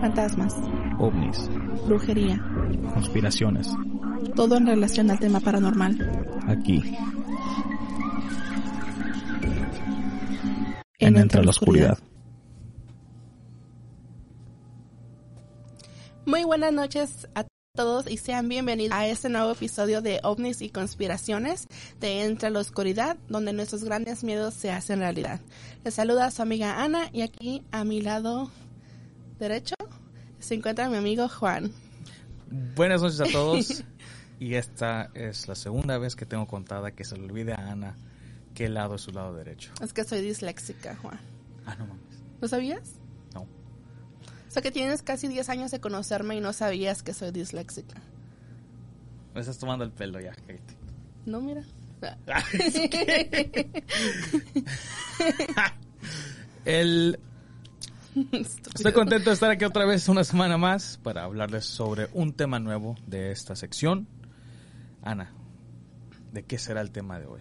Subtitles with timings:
[0.00, 0.54] Fantasmas,
[0.98, 1.50] ovnis,
[1.86, 2.38] brujería,
[2.92, 3.68] conspiraciones,
[4.36, 5.96] todo en relación al tema paranormal.
[6.46, 6.82] aquí,
[10.98, 11.98] En en Entre la Oscuridad.
[16.26, 17.44] Muy buenas noches a
[17.76, 21.66] todos y sean bienvenidos a este nuevo episodio de OVNIs y conspiraciones
[21.98, 25.40] de Entre la Oscuridad, donde nuestros grandes miedos se hacen realidad.
[25.82, 28.48] Les saluda su amiga Ana y aquí a mi lado
[29.40, 29.74] derecho
[30.38, 31.72] se encuentra mi amigo Juan.
[32.76, 33.82] Buenas noches a todos.
[34.38, 37.96] y esta es la segunda vez que tengo contada que se le olvide a Ana
[38.54, 39.72] qué lado es su lado derecho.
[39.82, 41.18] Es que soy disléxica, Juan.
[41.66, 42.22] Ah, no mames.
[42.40, 43.00] ¿Lo sabías?
[44.54, 48.00] Sea que tienes casi 10 años de conocerme y no sabías que soy disléxica.
[49.34, 50.76] Me estás tomando el pelo ya, cállate.
[51.26, 51.64] No, mira.
[56.64, 57.18] El...
[58.30, 62.60] Estoy contento de estar aquí otra vez una semana más para hablarles sobre un tema
[62.60, 64.06] nuevo de esta sección.
[65.02, 65.32] Ana,
[66.30, 67.40] ¿de qué será el tema de hoy?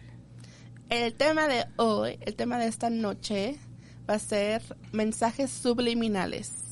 [0.89, 3.59] El tema de hoy, el tema de esta noche,
[4.09, 6.62] va a ser mensajes subliminales.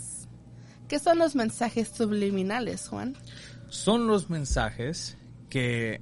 [0.92, 3.16] ¿Qué son los mensajes subliminales, Juan?
[3.70, 5.18] Son los mensajes
[5.50, 6.02] que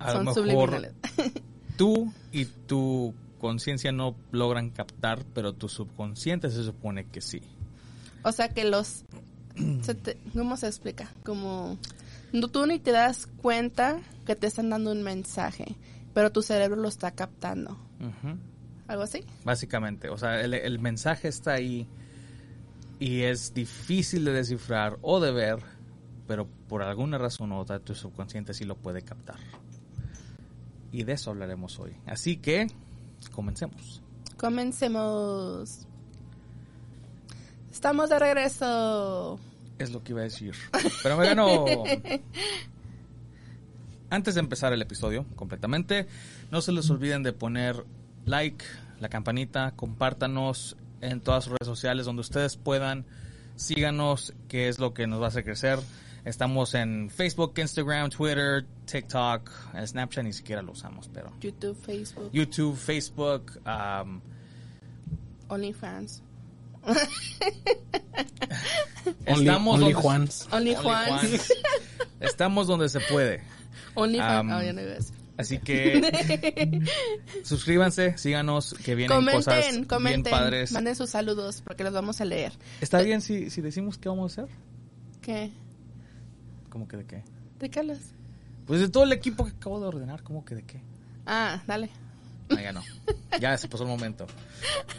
[0.00, 0.92] a son lo mejor
[1.78, 7.42] tú y tu conciencia no logran captar, pero tu subconsciente se supone que sí.
[8.24, 9.04] o sea que los...
[9.82, 11.12] se te- ¿Cómo se explica?
[11.24, 11.78] Como...
[12.32, 15.76] no- Tú ni te das cuenta que te están dando un mensaje,
[16.12, 17.78] pero tu cerebro lo está captando.
[18.88, 19.24] ¿Algo así?
[19.44, 21.86] Básicamente, o sea, el, el mensaje está ahí
[23.04, 25.58] y es difícil de descifrar o de ver,
[26.26, 29.36] pero por alguna razón u otra tu subconsciente sí lo puede captar.
[30.90, 31.94] Y de eso hablaremos hoy.
[32.06, 32.66] Así que,
[33.30, 34.02] comencemos.
[34.38, 35.86] Comencemos.
[37.70, 39.38] Estamos de regreso.
[39.78, 40.54] Es lo que iba a decir.
[41.02, 41.66] Pero me ganó.
[44.08, 46.06] Antes de empezar el episodio completamente,
[46.50, 47.84] no se les olviden de poner
[48.24, 48.64] like,
[48.98, 53.04] la campanita, compártanos en todas sus redes sociales donde ustedes puedan.
[53.56, 55.78] Síganos, que es lo que nos va a hacer crecer.
[56.24, 62.30] Estamos en Facebook, Instagram, Twitter, TikTok, en Snapchat ni siquiera lo usamos, pero YouTube, Facebook,
[62.32, 64.20] YouTube, Facebook, um,
[65.48, 66.22] OnlyFans.
[69.26, 70.48] Only, estamos only donde- Juans.
[70.50, 71.52] OnlyFans.
[72.20, 73.42] Estamos donde se puede.
[73.94, 74.44] OnlyFans.
[74.44, 74.62] Um, oh,
[75.36, 76.80] Así que
[77.42, 80.30] suscríbanse, síganos, que vienen cosas Comenten, bien comenten.
[80.30, 80.72] padres.
[80.72, 82.52] Manden sus saludos porque los vamos a leer.
[82.80, 84.54] ¿Está bien si, si decimos qué vamos a hacer?
[85.20, 85.50] ¿Qué?
[86.68, 87.24] ¿Cómo que de qué?
[87.58, 87.98] ¿De qué hablas?
[88.66, 90.80] Pues de todo el equipo que acabo de ordenar, ¿cómo que de qué?
[91.26, 91.90] Ah, dale.
[92.48, 92.82] No, ya no.
[93.40, 94.26] Ya se pasó el momento.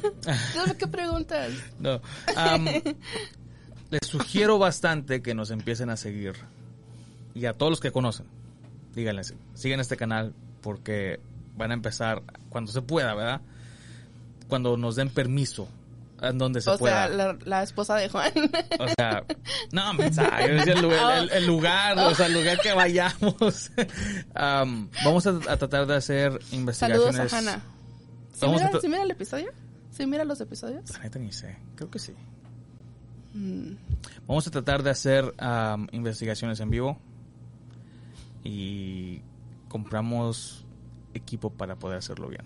[0.02, 1.52] ¿Tú ¿Qué preguntas?
[1.80, 2.02] No.
[2.36, 2.66] Am,
[3.90, 6.34] les sugiero bastante que nos empiecen a seguir.
[7.34, 8.26] Y a todos los que conocen,
[8.96, 11.20] díganles, sigan este canal porque
[11.56, 13.42] van a empezar cuando se pueda, ¿verdad?
[14.48, 15.68] Cuando nos den permiso,
[16.22, 17.08] en donde se o pueda.
[17.08, 18.32] sea, la, la esposa de Juan.
[18.80, 19.24] O sea,
[19.72, 23.72] no, mensaje, decía el, lugar- el- el lugar, o sea, el lugar que vayamos.
[24.34, 27.16] Am, vamos a, a tratar de hacer investigaciones.
[27.16, 27.62] Saludos a Hannah.
[28.34, 29.52] ¿Sí Vamos a mira, tra- ¿Sí mira el episodio?
[29.92, 30.90] ¿Sí mira los episodios?
[30.92, 32.14] La neta ni sé, creo que sí.
[33.34, 33.74] Mm.
[34.28, 36.98] Vamos a tratar de hacer am, investigaciones en vivo
[38.46, 39.22] y
[39.68, 40.64] compramos
[41.14, 42.44] equipo para poder hacerlo bien.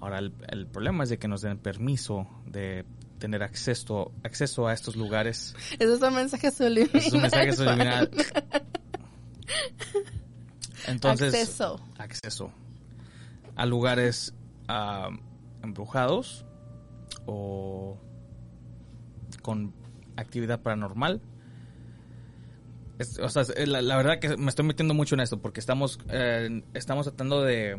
[0.00, 2.84] Ahora, el, el problema es de que nos den permiso de
[3.18, 5.54] tener acceso, acceso a estos lugares.
[5.78, 7.06] Esos son mensajes subliminales.
[7.06, 8.10] Es un mensaje subliminal.
[10.86, 11.80] Entonces, Acceso.
[11.96, 12.52] acceso
[13.56, 14.34] a lugares
[14.68, 15.08] ah,
[15.62, 16.44] embrujados
[17.24, 17.96] o
[19.40, 19.72] con
[20.16, 21.22] actividad paranormal.
[22.98, 25.60] Es- o sea, es- la, la verdad que me estoy metiendo mucho en esto porque
[25.60, 27.76] estamos eh, estamos tratando de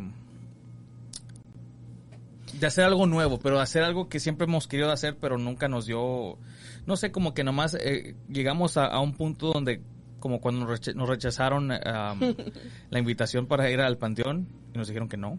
[2.60, 5.86] de hacer algo nuevo, pero hacer algo que siempre hemos querido hacer, pero nunca nos
[5.86, 6.38] dio,
[6.86, 9.82] no sé, como que nomás eh, llegamos a, a un punto donde,
[10.20, 11.78] como cuando nos, rechazaron um,
[12.90, 15.38] la invitación para ir al panteón y nos dijeron que no.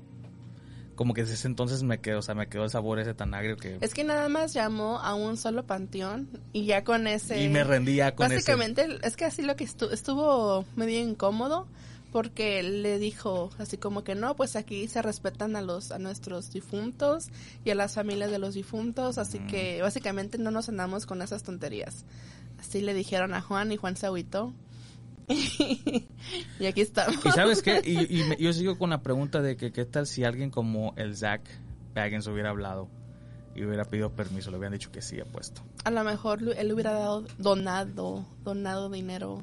[0.97, 3.35] Como que desde ese entonces me quedó, o sea, me quedó el sabor ese tan
[3.35, 3.79] agrio que...
[3.81, 7.43] Es que nada más llamó a un solo panteón y ya con ese...
[7.43, 11.69] Y me rendía con Básicamente, es que así lo que estuvo medio incómodo
[12.13, 16.51] porque le dijo así como que no, pues aquí se respetan a los a nuestros
[16.51, 17.29] difuntos
[17.63, 21.43] y a las familias de los difuntos, así que básicamente no nos andamos con esas
[21.43, 22.07] tonterías.
[22.59, 24.55] Así le dijeron a Juan y Juan se agüitó.
[26.61, 27.25] y aquí estamos.
[27.25, 30.51] Y sabes qué, y, yo sigo con la pregunta de que qué tal si alguien
[30.51, 31.43] como el Zach
[31.95, 32.89] Baggins hubiera hablado
[33.55, 36.93] y hubiera pedido permiso, le hubieran dicho que sí, puesto A lo mejor él hubiera
[36.93, 39.43] dado donado, donado dinero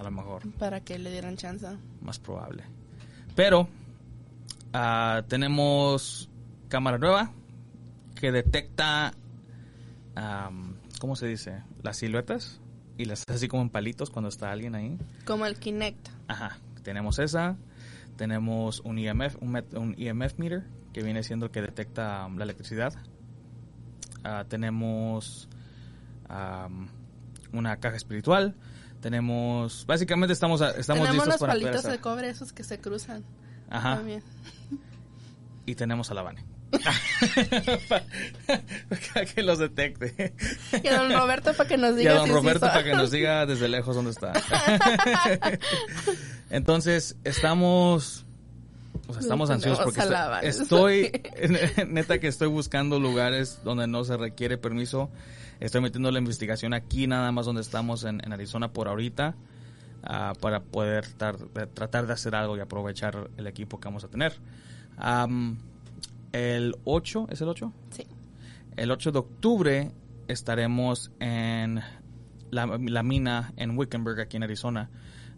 [0.00, 0.50] a lo mejor.
[0.58, 1.66] Para que le dieran chance.
[2.00, 2.64] Más probable.
[3.34, 3.68] Pero
[4.72, 6.30] uh, tenemos
[6.68, 7.32] cámara nueva
[8.14, 9.12] que detecta,
[10.16, 11.62] um, ¿cómo se dice?
[11.82, 12.60] Las siluetas
[13.00, 14.98] y las así como en palitos cuando está alguien ahí.
[15.24, 16.08] Como el Kinect.
[16.28, 17.56] Ajá, tenemos esa.
[18.16, 22.92] Tenemos un EMF, un, EMF meter que viene siendo el que detecta la electricidad.
[24.18, 25.48] Uh, tenemos
[26.28, 26.88] um,
[27.54, 28.54] una caja espiritual.
[29.00, 33.24] Tenemos, básicamente estamos, estamos tenemos listos los palitos de cobre esos que se cruzan.
[33.70, 33.96] Ajá.
[33.96, 34.22] También.
[35.64, 36.49] Y tenemos a la Vane.
[37.88, 40.34] Para que los detecte.
[40.82, 42.12] Y a don Roberto para que nos diga.
[42.12, 44.32] Y a don Roberto para que nos diga desde lejos dónde está.
[46.50, 48.24] Entonces, estamos...
[49.06, 50.00] O sea, estamos ansiosos porque
[50.42, 55.10] estoy, estoy, neta que estoy buscando lugares donde no se requiere permiso
[55.60, 59.34] Estoy metiendo la investigación aquí nada más donde estamos en, Arizona por ahorita
[60.02, 61.06] ah, para poder
[61.74, 64.32] tratar de hacer algo y aprovechar el equipo que vamos a tener.
[66.32, 67.72] El 8, ¿es el 8?
[67.90, 68.06] Sí.
[68.76, 69.92] El 8 de octubre
[70.28, 71.80] estaremos en
[72.50, 74.90] la, mina en Wickenburg, aquí en Arizona.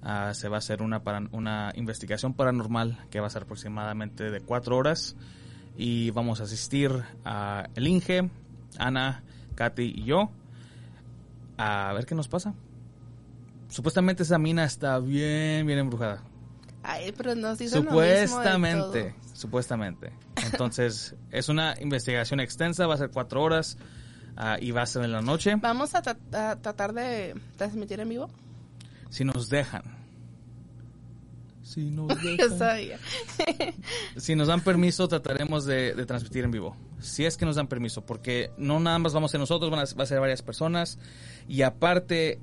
[0.02, 4.30] Ah, se va a hacer una, para, una investigación paranormal que va a ser aproximadamente
[4.30, 5.16] de cuatro horas
[5.76, 6.90] y vamos a asistir
[7.24, 8.28] a el Inge,
[8.78, 9.22] Ana,
[9.54, 10.30] Katy y yo
[11.56, 12.54] a ver qué nos pasa.
[13.68, 16.22] Supuestamente esa mina está bien, bien embrujada.
[16.82, 20.12] Ay, pero nos Supuestamente, supuestamente.
[20.50, 23.78] Entonces, es una investigación extensa, va a ser cuatro horas
[24.36, 25.54] ah, y va a ser en la noche.
[25.56, 28.30] ¿Vamos a tratar de transmitir en vivo?
[29.10, 30.02] Si nos dejan.
[31.62, 32.12] Si nos
[34.16, 36.76] si nos dan permiso, trataremos de, transmitir en vivo.
[37.00, 39.80] Si es que nos dan permiso, porque no nada más vamos a ser nosotros, van
[39.80, 40.98] a, va a ser varias personas.
[41.48, 42.40] Y aparte,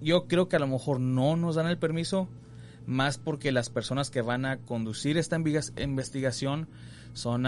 [0.00, 2.28] yo creo que a lo mejor no nos dan el permiso,
[2.86, 6.68] más porque las personas que van a conducir esta investigación
[7.12, 7.44] son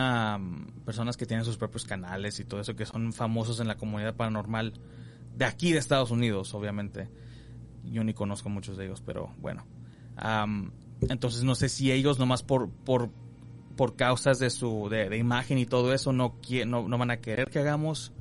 [0.84, 4.14] personas que tienen sus propios canales y todo eso, que son famosos en la comunidad
[4.14, 4.74] paranormal
[5.36, 7.08] de aquí de Estados Unidos, obviamente.
[7.84, 9.66] Yo ni conozco muchos de ellos, pero bueno.
[11.00, 13.10] Entonces no sé si ellos nomás por, por,
[13.76, 17.50] por causas de su de, imagen y todo eso no, no, no van a querer
[17.50, 18.12] que hagamos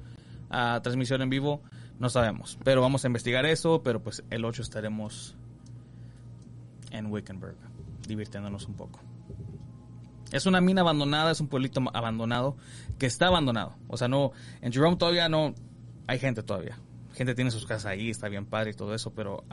[0.50, 1.62] uh, transmisión en vivo.
[2.00, 2.58] No sabemos.
[2.64, 3.84] Pero vamos a investigar eso.
[3.84, 5.38] Pero pues el 8 estaremos
[6.94, 7.58] en Wickenburg,
[8.08, 9.02] divirtiéndonos un poco.
[10.32, 12.56] Es una mina abandonada, es un pueblito abandonado
[12.98, 13.76] que está abandonado.
[13.88, 14.32] O sea, no,
[14.62, 15.54] en Jerome todavía no
[16.08, 16.80] hay gente todavía.
[17.14, 19.44] Gente tiene sus casas ahí, está bien padre y todo eso, pero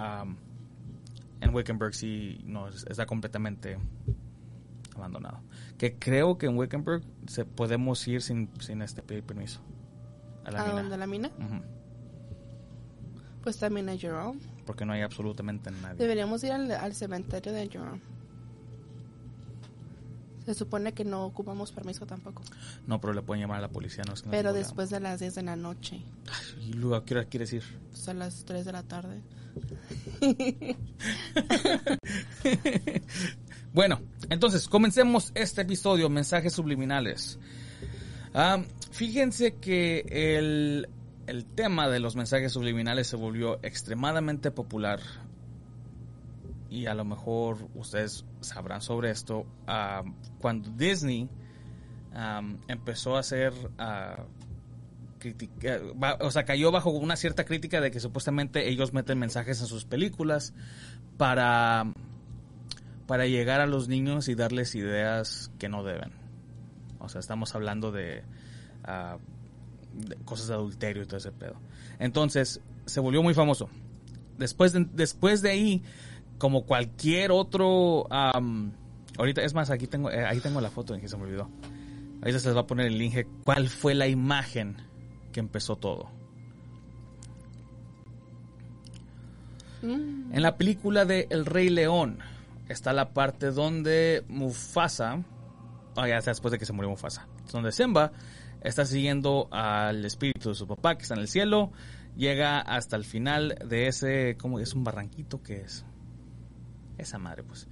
[1.40, 3.78] en Wickenburg sí no está completamente
[4.96, 5.40] abandonado.
[5.76, 9.60] Que creo que en Wickenburg se podemos ir sin, sin este pedir permiso.
[10.44, 10.96] ¿A la mina?
[10.96, 11.30] la mina?
[13.42, 14.40] Pues también a Jerome.
[14.70, 15.96] Porque no hay absolutamente nadie.
[15.96, 18.00] Deberíamos ir al, cementerio de Jerome.
[20.46, 22.44] Se supone que no ocupamos permiso tampoco.
[22.86, 24.04] No, pero le pueden llamar a la policía.
[24.06, 26.00] No pero después de las 10 de la noche.
[26.60, 27.64] ¿Y luego a qué hora quieres ir?
[27.90, 29.20] Pues a las 3 de la tarde.
[33.74, 37.40] bueno, entonces comencemos este episodio, mensajes subliminales.
[38.34, 38.62] Ah,
[38.92, 40.88] fíjense que el,
[41.30, 44.98] el tema de los mensajes subliminales se volvió extremadamente popular
[46.68, 50.02] y a lo mejor ustedes sabrán sobre esto, ah,
[50.40, 51.28] cuando Disney
[52.14, 53.52] ah, empezó a hacer
[56.20, 59.84] o sea, cayó bajo una cierta crítica de que supuestamente ellos meten mensajes en sus
[59.84, 60.52] películas
[61.16, 61.92] para,
[63.06, 66.10] para llegar a los niños y darles ideas que no deben.
[66.98, 68.24] O sea, estamos hablando de,
[68.82, 69.18] ah,
[70.24, 71.54] cosas de adulterio y todo ese pedo.
[71.98, 73.68] Entonces, se volvió muy famoso.
[74.38, 75.82] Después de, después de ahí,
[76.38, 78.06] como cualquier otro...
[78.10, 81.48] ahorita, es más, aquí tengo, eh, ahí tengo la foto en que se me olvidó.
[82.22, 83.14] Ahí se les va a poner el link.
[83.44, 84.76] ¿Cuál fue la imagen
[85.30, 86.10] que empezó todo.
[89.82, 90.34] Mm.
[90.34, 92.18] En la película de El Rey León
[92.68, 95.22] está la parte donde Mufasa
[95.96, 97.26] oh, ya está después de que se murió Mufasa.
[97.50, 98.12] Donde Simba
[98.62, 101.72] está siguiendo al espíritu de su papá que está en el cielo,
[102.16, 105.84] llega hasta el final de ese, ¿cómo es un barranquito que es?
[106.98, 107.66] Esa madre, pues.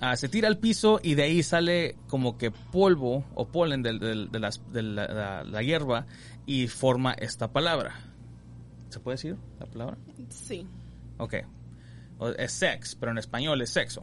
[0.00, 3.92] Ah, se tira al piso y de ahí sale como que polvo o polen de,
[4.38, 6.06] las- de la, la hierba
[6.46, 7.94] y forma esta palabra.
[8.90, 9.98] ¿Se puede decir la palabra?
[10.30, 10.66] Sí.
[11.18, 11.34] Ok.
[12.38, 14.02] Es sex, pero en español es sexo.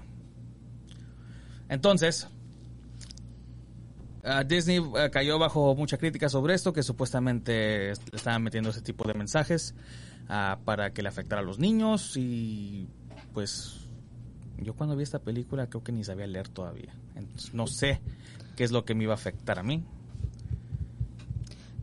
[1.69, 2.27] Entonces,
[4.25, 8.81] ah, Disney ah, cayó bajo mucha crítica sobre esto, que supuestamente le estaban metiendo ese
[8.81, 9.73] tipo de mensajes
[10.27, 12.87] ah, para que le afectara a los niños y
[13.33, 13.81] pues
[14.57, 16.93] yo cuando vi esta película creo que ni sabía leer todavía.
[17.15, 18.01] Entonces, no sé
[18.55, 19.83] qué es lo que me iba a afectar a mí.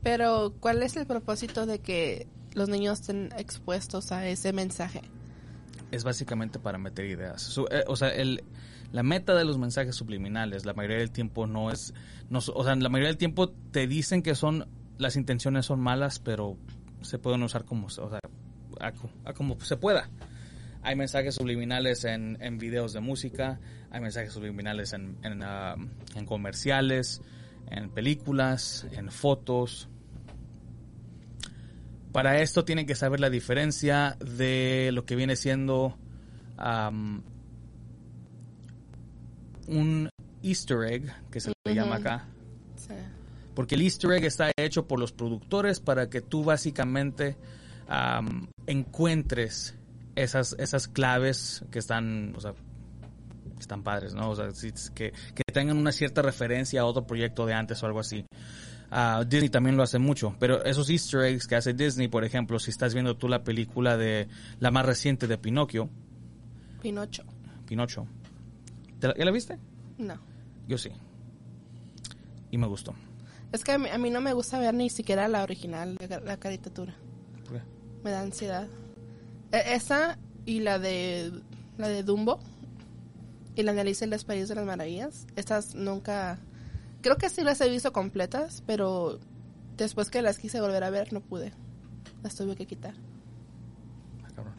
[0.03, 5.03] Pero, ¿cuál es el propósito de que los niños estén expuestos a ese mensaje?
[5.93, 7.43] es básicamente para meter ideas.
[7.43, 8.43] Su- eh, o sea, el,
[8.93, 11.95] la meta de los mensajes subliminales, la mayoría del tiempo no es,
[12.29, 14.69] no, o sea, la mayoría del tiempo te dicen que son,
[14.99, 16.59] las intenciones son malas, pero
[17.01, 18.21] se pueden usar como, o sea,
[19.35, 20.11] como se pueda.
[20.83, 25.75] Hay mensajes subliminales en, en videos de música, hay mensajes subliminales en, en, ah,
[26.15, 27.23] en comerciales,
[27.71, 29.89] en películas, en fotos.
[32.13, 35.97] Para esto tienen que saber la diferencia de lo que viene siendo
[39.69, 40.09] un
[40.43, 42.29] easter egg, que se le llama acá.
[42.77, 42.95] Sí.
[43.55, 47.37] Porque el easter egg está hecho por los productores para que tú básicamente
[47.89, 49.77] am, encuentres
[50.17, 52.55] esas, esas claves que están, o sea,
[53.59, 54.31] están padres, ¿no?
[54.31, 54.49] O sea,
[54.95, 58.25] que, que tengan una cierta referencia a otro proyecto de antes o algo así.
[58.91, 62.59] Ah, Disney también lo hace mucho, pero esos easter eggs que hace Disney, por ejemplo,
[62.59, 64.29] si estás viendo tú la película de
[64.61, 65.89] la más reciente de Pinocchio,
[66.83, 67.23] Pinocho.
[67.67, 68.22] Pinocho, ¿te
[69.09, 69.59] la- ¿ya la viste?
[69.99, 70.15] No.
[70.69, 70.91] Yo sí.
[72.51, 72.95] Y me gustó.
[73.53, 76.21] Es que a mí, a mí no me gusta ver ni siquiera la original, la,
[76.21, 76.95] la caricatura.
[77.45, 77.63] ¿Por qué?
[78.05, 78.67] Me da ansiedad.
[79.53, 81.33] E- esa y la de
[81.79, 82.41] la de Dumbo
[83.55, 85.27] y la de Alicia en los Países de las Maravillas.
[85.37, 86.39] Estas nunca...
[87.03, 89.19] Creo que sí las he visto completas, pero
[89.77, 91.53] después que las quise volver a ver no pude.
[92.23, 92.95] Las tuve que quitar.
[94.25, 94.55] Ah, cabrón.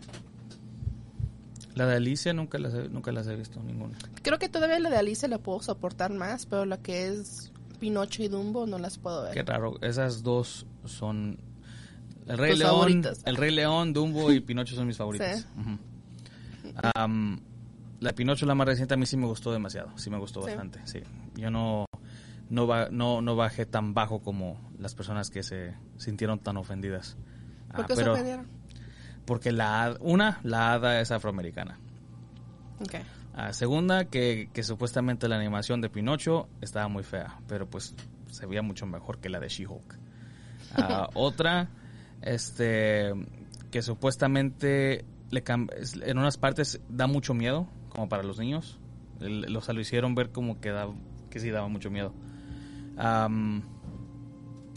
[1.76, 3.98] La de Alicia nunca las he, nunca las he visto, ninguna.
[4.22, 8.22] Creo que todavía la de Alicia la puedo soportar más, pero la que es Pinocho
[8.24, 9.34] y Dumbo no las puedo ver.
[9.34, 9.76] Qué raro.
[9.82, 11.40] Esas dos son...
[12.28, 13.22] El Rey Tus León, favoritas.
[13.26, 14.96] el Rey León, Dumbo y Pinocho son mis.
[14.98, 15.46] Sí.
[16.96, 17.40] Am,
[18.00, 19.92] la de Pinocho, la más reciente, a mí sí me gustó demasiado.
[19.98, 20.48] Sí me gustó Sí.
[20.48, 21.00] bastante, sí.
[21.36, 21.86] Yo no,
[22.50, 27.18] no, no, no bajé tan bajo como las personas que se sintieron tan ofendidas.
[27.76, 28.48] ¿Por Ah, qué se ofendieron?
[29.26, 31.80] Porque la una, la hada es afroamericana.
[32.80, 32.96] Ok.
[33.36, 37.96] Ah, segunda, que, que supuestamente la animación de Pinocho estaba muy fea, pero pues
[38.30, 39.98] se veía mucho mejor que la de She-Hulk.
[40.76, 41.70] Ah, otra,
[42.22, 43.12] este,
[43.72, 48.80] que supuestamente le en unas partes da mucho miedo, como para los niños.
[49.20, 50.88] Sea, lo hicieron ver como que, da,
[51.30, 52.14] que sí daba mucho miedo.
[52.98, 53.64] Am,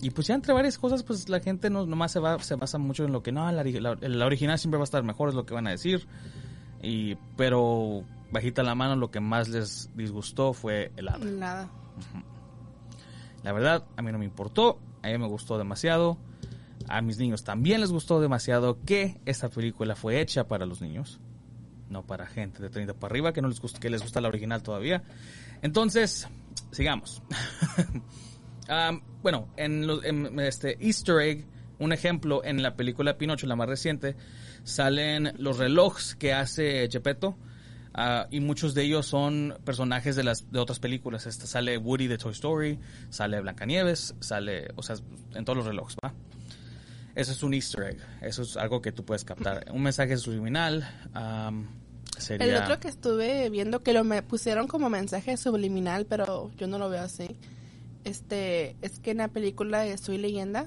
[0.02, 2.78] y pues ya entre varias cosas, pues la gente no, nomás se, va, se basa
[2.78, 5.34] mucho en lo que no, la, la- la original siempre va a estar mejor, es
[5.34, 6.06] lo que van a decir.
[6.82, 11.24] Y, pero bajita la mano, lo que más les disgustó fue el hada.
[11.24, 11.70] Nada.
[13.42, 16.18] La verdad, a mí no me importó, a mí me gustó demasiado.
[16.88, 21.18] A mis niños también les gustó demasiado que esta película fue hecha para los niños,
[21.88, 24.28] no para gente de 30 para arriba que no les gusta, que les gusta la
[24.28, 25.02] original todavía.
[25.62, 26.28] Entonces,
[26.70, 27.22] sigamos.
[28.68, 31.44] Am, bueno, en, este Easter egg,
[31.78, 34.16] un ejemplo en la película Pinocho, la más reciente,
[34.64, 37.36] salen los relojes que hace Gepetto.
[37.94, 41.26] ah, y muchos de ellos son personajes de las de otras películas.
[41.26, 42.78] Esta sale Woody de Toy Story,
[43.10, 44.96] sale Blancanieves, sale, o sea,
[45.34, 46.12] en todos los relojes, ¿va?
[47.16, 47.98] Eso es un Easter egg.
[48.20, 49.64] Eso es algo que tú puedes captar.
[49.72, 51.66] Un mensaje subliminal am,
[52.18, 52.46] sería.
[52.46, 56.78] El otro que estuve viendo que lo me pusieron como mensaje subliminal, pero yo no
[56.78, 57.34] lo veo así.
[58.06, 60.66] Este, es que en la película de Soy Leyenda,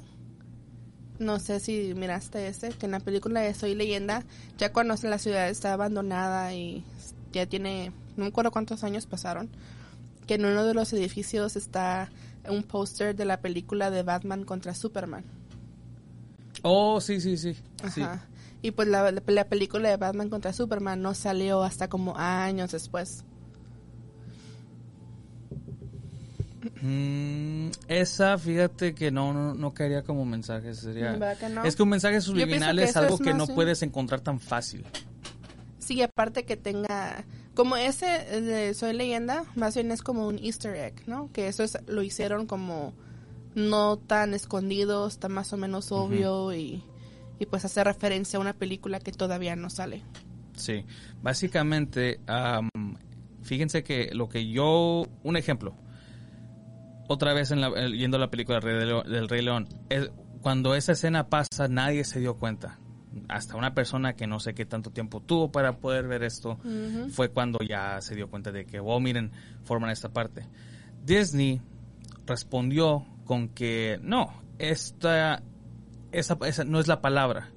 [1.20, 4.26] no sé si miraste ese, que en la película de Soy Leyenda,
[4.58, 6.84] ya cuando la ciudad está abandonada y
[7.32, 9.50] ya tiene, no me acuerdo cuántos años pasaron,
[10.28, 12.10] que en uno de los edificios está
[12.50, 15.24] un póster de la película de Batman contra Superman.
[16.62, 17.56] Oh, sí, sí, sí.
[17.94, 18.02] sí.
[18.02, 18.26] Ajá.
[18.62, 23.24] Y pues la- la película de Batman contra Superman no salió hasta como años después.
[26.82, 30.74] Mm, esa, fíjate que no, no, no caería como mensaje.
[30.74, 31.12] Sería...
[31.14, 31.64] ¿Verdad que no?
[31.64, 34.40] Es que un mensaje subliminal que es algo es que no un- puedes encontrar tan
[34.40, 34.86] fácil.
[35.80, 37.26] Sí, aparte que tenga
[37.56, 41.32] Como ese de Soy Leyenda, más bien es como un easter egg, ¿no?
[41.34, 42.94] Que eso es, lo hicieron como
[43.56, 46.84] no tan escondido, está más o menos obvio y,
[47.40, 50.04] y pues hace referencia a una película que todavía no sale.
[50.56, 50.86] Sí,
[51.22, 52.70] básicamente, am,
[53.42, 55.74] fíjense que lo que yo, un ejemplo,
[57.10, 60.10] otra vez en la, yendo a la película del Rey León, es-
[60.42, 62.80] cuando esa escena pasa nadie se dio cuenta.
[63.28, 66.58] Hasta una persona que no sé qué tanto tiempo tuvo para poder ver esto,
[67.12, 69.32] fue cuando ya se dio cuenta de que, oh, miren,
[69.64, 70.48] forman esta parte.
[71.04, 71.60] Disney
[72.26, 75.42] respondió con que no, esta,
[76.12, 77.50] esa, esa no es la palabra.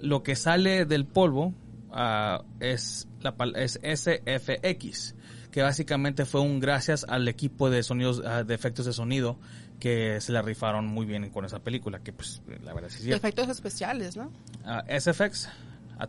[0.00, 1.54] Lo que sale del polvo
[1.90, 5.14] ah, es, la, es SFX,
[5.50, 9.38] que básicamente fue un gracias al equipo de sonidos, ah, de efectos de sonido
[9.80, 13.16] que se la rifaron muy bien con esa película, que pues la verdad sí es.
[13.16, 14.30] Efectos especiales, ¿no?
[14.64, 15.48] Ah, SFX,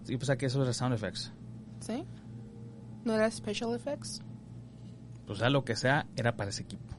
[0.07, 1.31] yo pensaba que eso era Sound Effects.
[1.79, 2.03] ¿Sí?
[3.05, 4.21] ¿No era Special Effects?
[5.25, 6.95] pues sea lo que sea, era para ese equipo.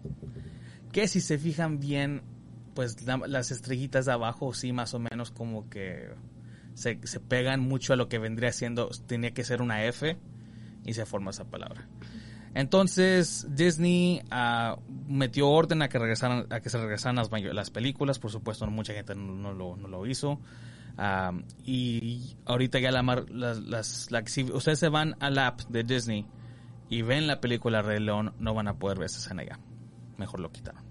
[0.92, 2.22] Que si se fijan bien,
[2.74, 6.10] pues la- las estrellitas de abajo sí más o menos como que
[6.74, 10.16] se, se pegan mucho a lo que vendría siendo, tenía que ser una F
[10.86, 11.88] y se forma esa palabra.
[12.54, 14.76] Entonces Disney ah,
[15.06, 19.14] metió orden a que regresaran, a que se regresaran las, películas, por supuesto mucha gente
[19.14, 20.40] no, lo, no lo hizo.
[20.98, 21.32] Ah,
[21.64, 26.26] y ahorita ya la, las, la- si ustedes se van al app de Disney
[26.88, 29.58] y ven la película Rey León, no van a poder ver esa escena ya.
[30.18, 30.82] Mejor lo quitaron.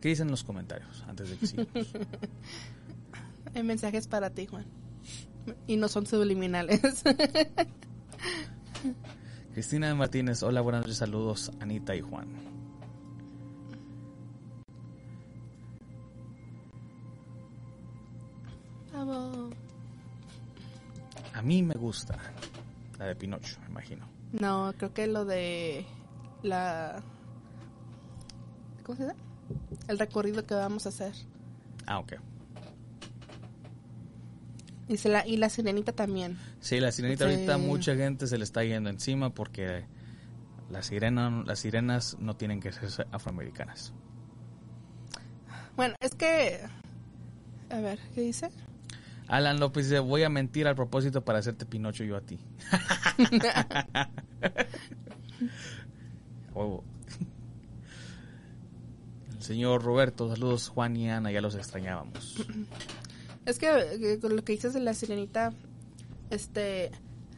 [0.00, 1.72] ¿Qué dicen en los comentarios antes de que sigamos?
[3.54, 4.66] Hay mensajes para ti, Juan.
[5.66, 6.80] Y no son subliminales.
[9.52, 12.26] Cristina Martínez, hola, buenas noches, saludos, Anita y Juan.
[18.90, 19.50] Bravo.
[21.34, 22.18] A mí me gusta
[22.98, 24.08] la de Pinocho, me imagino.
[24.32, 25.86] No, creo que lo de
[26.42, 27.02] la...
[28.82, 29.14] ¿Cómo se llama?
[29.88, 31.12] El recorrido que vamos a hacer.
[31.86, 32.14] Ah, ok.
[34.88, 36.38] Y, se la, y la sirenita también.
[36.60, 37.32] Sí, la sirenita Sí.
[37.34, 39.84] ahorita mucha gente se le está yendo encima porque
[40.70, 43.92] la sirena, las sirenas no tienen que ser afroamericanas.
[45.76, 46.60] Bueno, es que...
[47.70, 48.50] A ver, ¿qué dice?
[49.26, 52.38] Alan López dice, voy a mentir al propósito para hacerte Pinocho yo a ti.
[56.54, 56.84] Huevo.
[59.32, 62.46] El señor Roberto, saludos Juan y Ana, ya los extrañábamos.
[63.46, 63.68] Es que,
[64.00, 65.52] que con lo que dices de la sirenita,
[66.30, 66.90] este,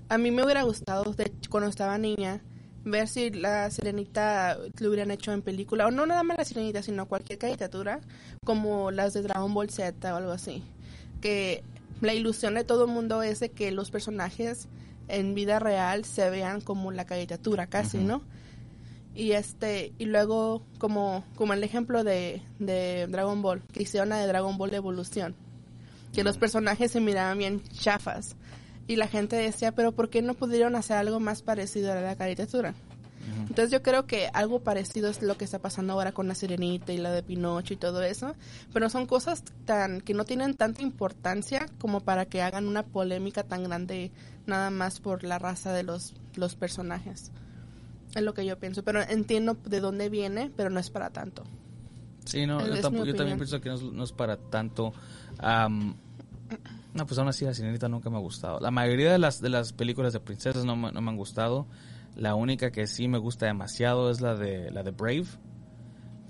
[0.08, 2.40] a mí me hubiera gustado de cuando estaba niña
[2.84, 6.82] ver si la sirenita lo hubieran hecho en película o no nada más la sirenita,
[6.82, 8.00] sino cualquier caricatura
[8.44, 10.62] como las de Dragon Ball Z o algo así.
[11.20, 11.64] Que
[12.00, 14.68] la ilusión de todo el mundo es de que los personajes
[15.08, 17.98] en vida real se vean como la caricatura casi.
[17.98, 18.22] ¿no?
[19.16, 24.18] Y este, y luego como, como el ejemplo de, de Dragon Ball, que hicieron la
[24.18, 25.34] de Dragon Ball de Evolución,
[26.16, 28.34] que los personajes se miraban bien chafas.
[28.88, 32.16] Y la gente decía, pero ¿por qué no pudieron hacer algo más parecido a la
[32.16, 32.74] caricatura?
[33.40, 36.92] Entonces yo creo que algo parecido es lo que está pasando ahora con la Sirenita
[36.92, 38.34] y la de Pinocho y todo eso,
[38.72, 43.42] pero son cosas tan que no tienen tanta importancia como para que hagan una polémica
[43.42, 44.10] tan grande
[44.46, 47.32] nada más por la raza de los, los personajes.
[48.14, 51.42] Es lo que yo pienso, pero entiendo de dónde viene, pero no es para tanto.
[52.24, 54.92] Sí, no, yo, tampoco- yo también pienso que no es, no es para tanto.
[56.94, 58.58] No, pues aún así la sirenita nunca me ha gustado.
[58.60, 61.66] La mayoría de las, de las películas de princesas no, me- no me han gustado.
[62.16, 65.26] La única que sí me gusta demasiado es la de la de Brave.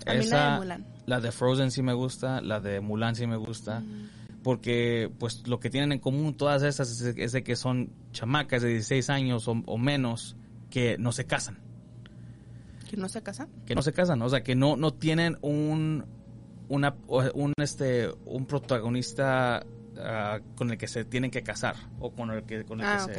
[0.05, 0.85] A mí la de Mulan.
[1.05, 3.83] la de Frozen sí me gusta, la de Mulan sí me gusta.
[4.43, 8.61] Porque pues lo que tienen en común todas estas es, es de que son chamacas
[8.61, 10.35] de 16 años o, o menos
[10.69, 11.59] que no se casan
[12.89, 13.49] ¿Que no se casan?
[13.65, 16.05] que no se casan, o sea, que no, no tienen un
[16.69, 16.95] una
[17.33, 19.65] un este un protagonista
[20.01, 23.03] ah, con el que se tienen que casar o con el que con el Ah,
[23.05, 23.17] que ok.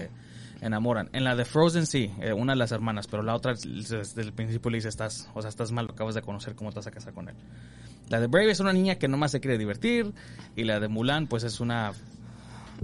[0.60, 1.08] se enamoran.
[1.12, 4.32] En la de Frozen sí, eh, una de las hermanas, pero la otra desde el
[4.32, 6.86] principio le dice estás, o sea, estás mal, lo acabas de conocer, ¿cómo te vas
[6.86, 7.34] a casar con él?
[8.08, 10.12] La de Brave es una niña que nomás se quiere divertir
[10.56, 11.92] y la de Mulan pues es una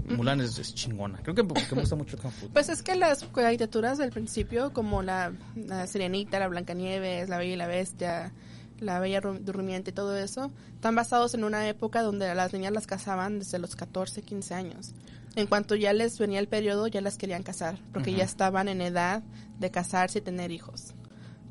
[0.09, 1.19] Mulan es, es chingona.
[1.23, 1.49] Creo que me
[1.81, 2.49] gusta mucho Kung Fu.
[2.49, 7.53] Pues es que las caricaturas del principio, como la, la Sirenita, la Blancanieves, la Bella
[7.55, 8.33] y la Bestia,
[8.81, 12.73] la Bella Durmiente y todo eso, están basados en una época donde a las niñas
[12.73, 14.95] las casaban desde los 14, 15 años.
[15.37, 18.81] En cuanto ya les venía el periodo, ya las querían casar, porque ya estaban en
[18.81, 19.23] edad
[19.59, 20.95] de casarse y tener hijos.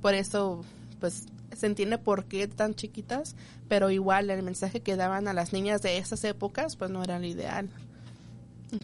[0.02, 0.64] Por eso,
[1.00, 3.36] pues, se entiende por qué tan chiquitas,
[3.68, 7.18] pero igual el mensaje que daban a las niñas de esas épocas, pues no era
[7.18, 7.70] el ideal.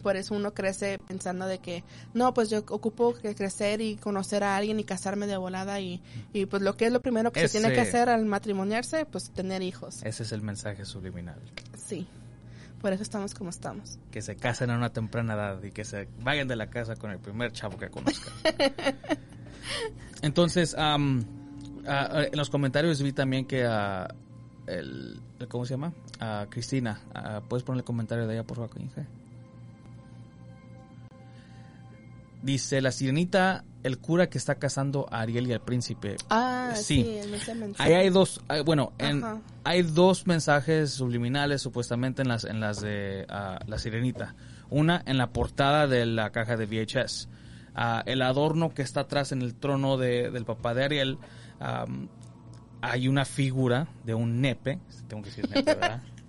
[0.02, 4.44] Por eso uno crece pensando de que, no, pues yo ocupo que crecer y conocer
[4.44, 7.46] a alguien y casarme de volada y, y pues lo que es lo primero que
[7.48, 10.02] se tiene que hacer al matrimoniarse, pues tener hijos.
[10.04, 11.40] Ese es el mensaje subliminal.
[11.76, 12.06] Sí.
[12.80, 13.98] Por eso estamos como estamos.
[14.10, 17.10] Que se casen a una temprana edad y que se vayan de la casa con
[17.10, 18.32] el primer chavo que conozcan.
[20.22, 21.26] Entonces, en
[22.32, 24.08] los comentarios vi también que ah,
[24.66, 25.92] el, ¿cómo se llama?
[26.20, 29.06] Ah, Cristina, ah, ¿puedes poner el comentario de ella, por favor, Inge?
[32.42, 36.16] Dice, la sirenita, el cura que está casando a Ariel y al príncipe.
[36.30, 37.20] Ah, Sí.
[37.22, 37.34] sí.
[37.78, 39.22] Ahí hay dos, ah, bueno, en-
[39.64, 44.34] hay dos mensajes subliminales supuestamente en las en las de ah, la sirenita.
[44.70, 47.28] Una en la portada de la caja de VHS.
[47.74, 51.18] Ah, el adorno que está atrás en el trono de- del papá de Ariel.
[52.82, 56.00] hay una figura de un nepe, tengo que decir nepe, ¿verdad?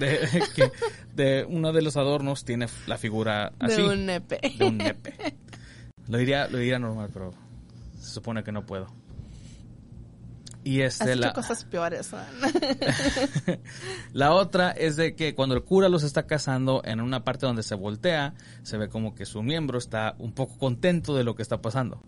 [0.00, 0.18] De,
[0.56, 0.72] que
[1.14, 3.82] de uno de los adornos tiene la figura así.
[3.82, 4.40] De un nepe.
[4.58, 5.14] de un nepe.
[6.08, 7.32] Lo diría, lo diría normal, pero
[8.00, 8.88] se supone que no puedo.
[10.62, 12.10] Y Has este hecho la, cosas peores.
[14.12, 17.62] La otra es de que cuando el cura los está casando, en una parte donde
[17.62, 21.42] se voltea, se ve como que su miembro está un poco contento de lo que
[21.42, 22.02] está pasando.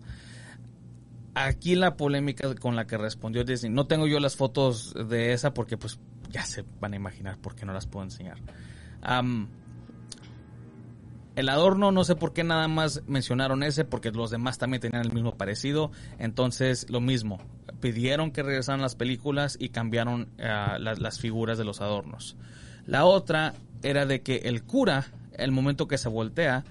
[1.35, 5.53] Aquí la polémica con la que respondió Disney, no tengo yo las fotos de esa
[5.53, 8.37] porque pues ya se van a imaginar por qué no las puedo enseñar.
[11.35, 15.03] El adorno, no sé por qué nada más mencionaron ese, porque los demás también tenían
[15.03, 15.91] el mismo parecido.
[16.19, 17.39] Entonces, lo mismo.
[17.79, 22.37] Pidieron que regresaran las películas y cambiaron ah, las, figuras de los adornos.
[22.85, 26.65] La otra era de que el cura, el momento que se voltea,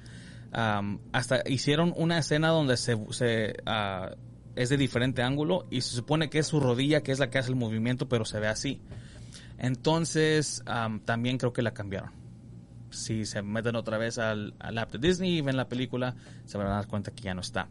[0.53, 4.11] hasta hicieron una escena donde se, se, ah,
[4.57, 7.39] es de diferente ángulo y se supone que es su rodilla que es la que
[7.39, 8.81] hace el movimiento, pero se ve así.
[9.59, 12.11] Entonces, am, también creo que la cambiaron
[12.91, 16.59] si se meten otra vez al, al app de Disney y ven la película, se
[16.59, 17.69] van a dar cuenta que ya no está.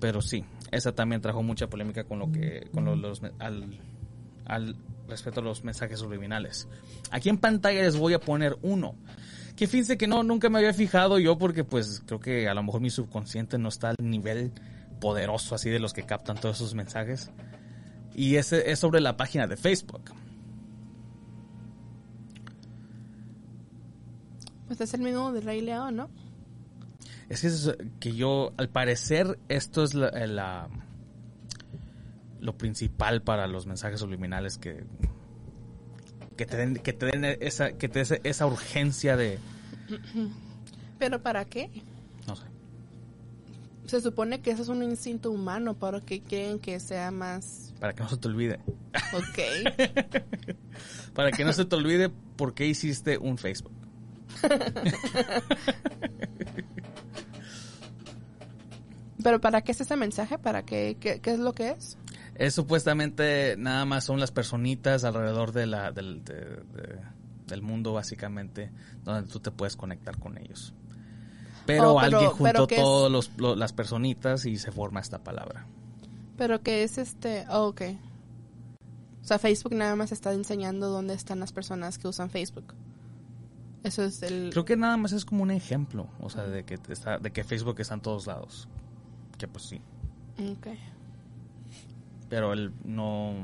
[0.00, 3.78] Pero sí, esa también trajo mucha polémica con lo que, con lo- los, al,
[4.44, 4.76] al
[5.08, 6.68] respecto a los mensajes subliminales.
[7.12, 8.96] Aquí en pantalla les voy a poner uno.
[9.54, 12.62] Que fíjense que no, nunca me había fijado yo porque pues creo que a lo
[12.64, 14.50] mejor mi subconsciente no está al nivel
[15.04, 17.30] poderoso así de los que captan todos esos mensajes.
[18.14, 20.00] Y ese es sobre la página de Facebook.
[24.66, 26.08] Pues es el mismo de Rey León, ¿no?
[27.28, 30.68] Es que, es que yo, al parecer, esto es la, la-
[32.40, 34.84] lo principal para los mensajes subliminales que
[36.36, 39.38] que te den, que te den esa, que te den esa urgencia de,
[40.98, 41.70] ¿Pero para qué?
[43.86, 47.74] Se supone que eso es un instinto humano, para que quieren que sea más...
[47.80, 48.58] Para que no se te olvide.
[49.12, 49.38] Ok.
[51.14, 53.72] Para que no se te olvide por qué hiciste un Facebook.
[59.22, 60.38] ¿Pero para qué es ese mensaje?
[60.38, 60.96] ¿Para qué?
[61.00, 61.96] ¿Qué, qué es lo que es?
[62.34, 66.98] Es supuestamente nada más son las personitas alrededor de la, del, de- de-
[67.46, 68.70] del mundo, básicamente,
[69.04, 70.74] donde tú te puedes conectar con ellos.
[71.66, 75.66] Pero, Oh, pero- alguien juntó todas los, lo- las personitas y se forma esta palabra.
[76.36, 77.46] ¿Pero qué es este?
[77.50, 77.82] Oh, ok.
[79.22, 82.74] O sea, Facebook nada más está enseñando dónde están las personas que usan Facebook.
[83.82, 84.50] Eso es el...
[84.50, 87.44] Creo que nada más es como un ejemplo, o sea, de que, está, de que
[87.44, 88.68] Facebook está en todos lados.
[89.38, 89.80] Que pues sí.
[90.38, 90.68] Ok.
[92.28, 93.34] Pero él no...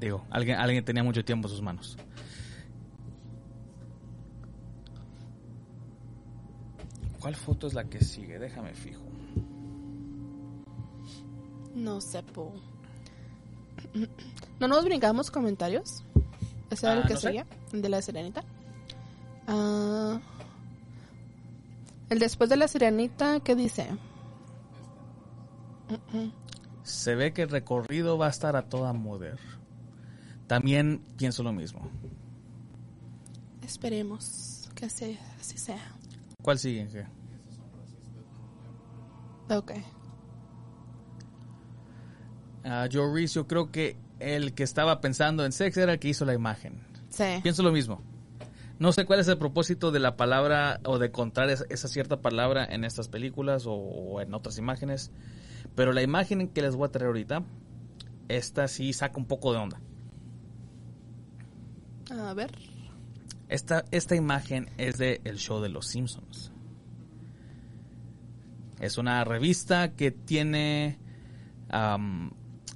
[0.00, 1.96] Digo, alguien, alguien tenía mucho tiempo en sus manos.
[7.24, 8.38] ¿Cuál foto es la que sigue?
[8.38, 9.00] Déjame fijo.
[11.74, 12.52] No sé, po.
[14.60, 16.04] ¿No nos brincamos comentarios?
[16.68, 17.26] ¿Ese era Ah, el que no sé.
[17.28, 17.46] seguía?
[17.72, 18.44] ¿El de la sirenita?
[19.46, 20.20] Ah,
[22.10, 23.88] el después de la sirenita, ¿qué dice?
[26.82, 29.38] Se ve que el recorrido va a estar a toda moder.
[30.46, 31.88] También pienso lo mismo.
[33.62, 35.93] Esperemos que así, así sea.
[36.44, 36.86] ¿Cuál sigue?
[39.48, 39.72] Ok.
[42.64, 46.08] Ah, Joe Reese, yo creo que el que estaba pensando en sex era el que
[46.08, 46.82] hizo la imagen.
[47.08, 47.24] Sí.
[47.42, 48.02] Pienso lo mismo.
[48.78, 52.20] No sé cuál es el propósito de la palabra o de encontrar esa, esa cierta
[52.20, 55.12] palabra en estas películas o, o en otras imágenes,
[55.74, 57.42] pero la imagen que les voy a traer ahorita,
[58.28, 59.80] esta sí saca un poco de onda.
[62.10, 62.52] A ver.
[63.54, 66.50] Esta, esta imagen es de el show de los Simpsons.
[68.80, 70.98] Es una revista que tiene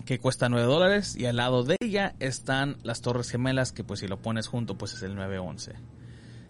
[0.05, 3.99] que cuesta 9 dólares y al lado de ella están las Torres Gemelas que pues
[3.99, 5.73] si lo pones junto pues es el 911.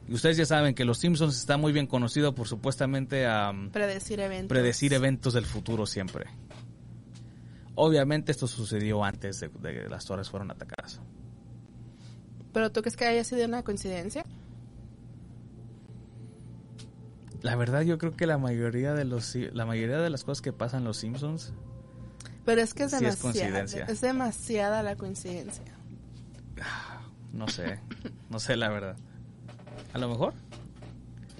[0.08, 4.20] Y ustedes ya saben que Los Simpsons está muy bien conocido por supuestamente a predecir
[4.20, 4.48] eventos.
[4.50, 6.26] predecir eventos del futuro siempre.
[7.76, 11.00] Obviamente esto sucedió antes de, de que las torres fueron atacadas.
[12.52, 14.24] ¿Pero tú crees que haya sido una coincidencia?
[17.42, 20.52] La verdad yo creo que la mayoría de los la mayoría de las cosas que
[20.52, 21.52] pasan en Los Simpsons
[22.44, 23.84] Pero es que es Sí es demasiada, coincidencia.
[23.86, 25.64] es demasiada la coincidencia.
[27.32, 27.78] no sé,
[28.30, 28.96] no sé la verdad.
[29.92, 30.34] A lo mejor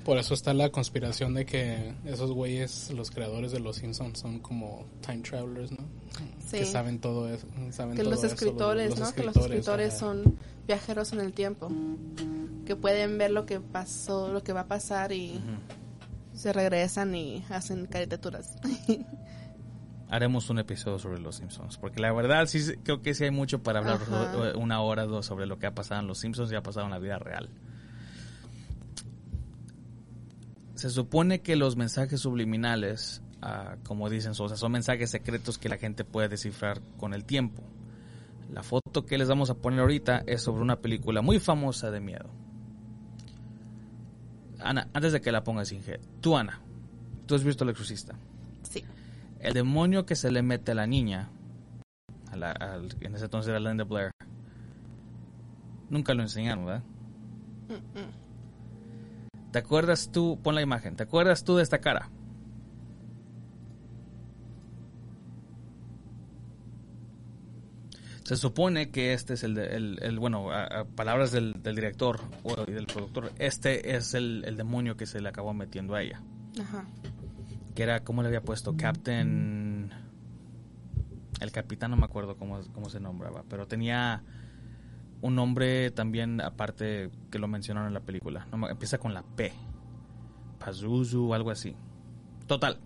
[0.09, 4.39] Por eso está la conspiración de que esos güeyes, los creadores de Los Simpsons, son
[4.39, 5.85] como time travelers, ¿no?
[6.47, 6.61] Sí.
[6.61, 7.47] Que saben todo eso.
[7.73, 9.15] Saben Que todo los eso, escritores, los ¿no?
[9.15, 11.71] que los escritores, son viajeros en el tiempo.
[12.65, 15.43] Que pueden ver lo que pasó, lo que va a pasar y
[16.33, 18.57] se regresan y hacen caricaturas.
[20.09, 23.63] haremos un episodio sobre Los Simpsons, porque la verdad sí creo que sí hay mucho
[23.63, 24.57] para hablar Ajá.
[24.57, 26.87] una hora o dos sobre lo que ha pasado en Los Simpsons y ha pasado
[26.87, 27.51] en la vida real.
[30.79, 35.69] Se supone que los mensajes subliminales, ah, como dicen, o sea, son mensajes secretos que
[35.69, 37.65] la gente puede descifrar con el tiempo.
[38.53, 41.99] La foto que les vamos a poner ahorita es sobre una película muy famosa de
[41.99, 42.31] miedo.
[44.61, 46.61] Ana, antes de que la pongas, Inge, tú Ana,
[47.27, 48.15] tú has visto El Exorcista.
[48.63, 48.85] sí.
[49.41, 51.29] El demonio que se le mete a la niña,
[52.31, 54.11] a la- al- en ese entonces era Linda Blair,
[55.91, 56.83] nunca lo enseñaron, ¿verdad?
[59.53, 60.39] ¿Te acuerdas tú?
[60.43, 60.95] Pon la imagen.
[60.97, 62.11] ¿Te acuerdas tú de esta cara?
[68.25, 71.75] Se supone que este es el, de- el, el- bueno, a, a palabras del, del
[71.75, 75.95] director o y del productor, este es el, el demonio que se le acabó metiendo
[75.95, 76.21] a ella
[76.61, 76.85] Ajá.
[77.75, 78.77] que era, ¿cómo le había puesto?
[78.77, 79.91] Captain...
[81.41, 84.25] El capitán no me acuerdo cómo, cómo se nombraba, pero tenía
[85.21, 88.47] un nombre también aparte que lo mencionaron en la película.
[88.71, 89.53] Empieza con la P.
[90.59, 91.75] Pazuzu, algo así.
[92.47, 92.79] Total.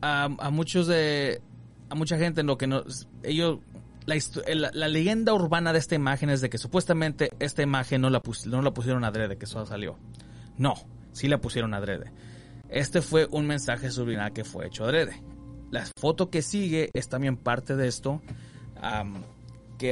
[0.00, 1.40] A, muchos de...
[1.88, 2.82] A mucha gente en lo que no...
[3.22, 3.58] Ellos...
[4.06, 8.20] La, la, leyenda urbana de esta imagen es de que supuestamente esta imagen no la,
[8.22, 9.96] pus- no la pusieron adrede, que eso salió.
[10.58, 10.74] No,
[11.12, 12.12] sí la pusieron adrede.
[12.68, 15.22] Este fue un mensaje subliminal que fue hecho adrede.
[15.70, 18.20] La foto que sigue es también parte de esto.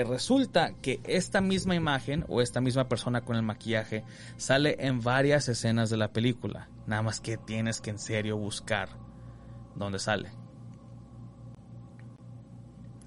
[0.02, 4.04] Resulta que esta misma imagen o esta misma persona con el maquillaje
[4.36, 6.68] sale en varias escenas de la película.
[6.86, 8.88] Nada más que tienes que en serio buscar
[9.76, 10.30] dónde sale.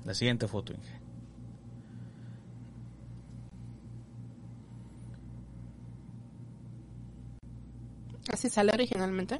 [0.06, 1.00] La siguiente foto, Inge.
[8.32, 9.40] Así sale originalmente.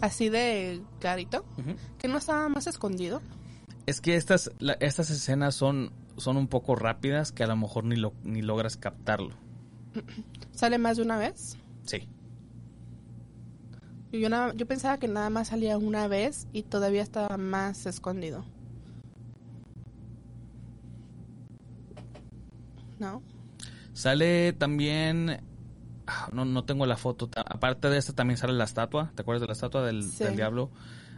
[0.00, 1.44] Así de clarito.
[1.98, 3.20] Que no estaba más escondido.
[3.86, 7.84] Es que estas, la- estas escenas son, son un poco rápidas que a lo mejor
[7.84, 9.34] ni, lo, ni logras captarlo.
[10.52, 11.56] Sale más de una vez.
[11.84, 12.06] Sí.
[14.12, 18.44] Yo, nada- yo pensaba que nada más salía una vez y todavía estaba más escondido.
[22.98, 23.22] ¿No?
[23.92, 25.40] Sale también.
[26.06, 27.30] ah, No, no tengo la foto.
[27.36, 29.12] Aparte de esta, también sale la estatua.
[29.14, 30.24] ¿Te acuerdas de la estatua del, Sí.
[30.24, 30.70] del diablo?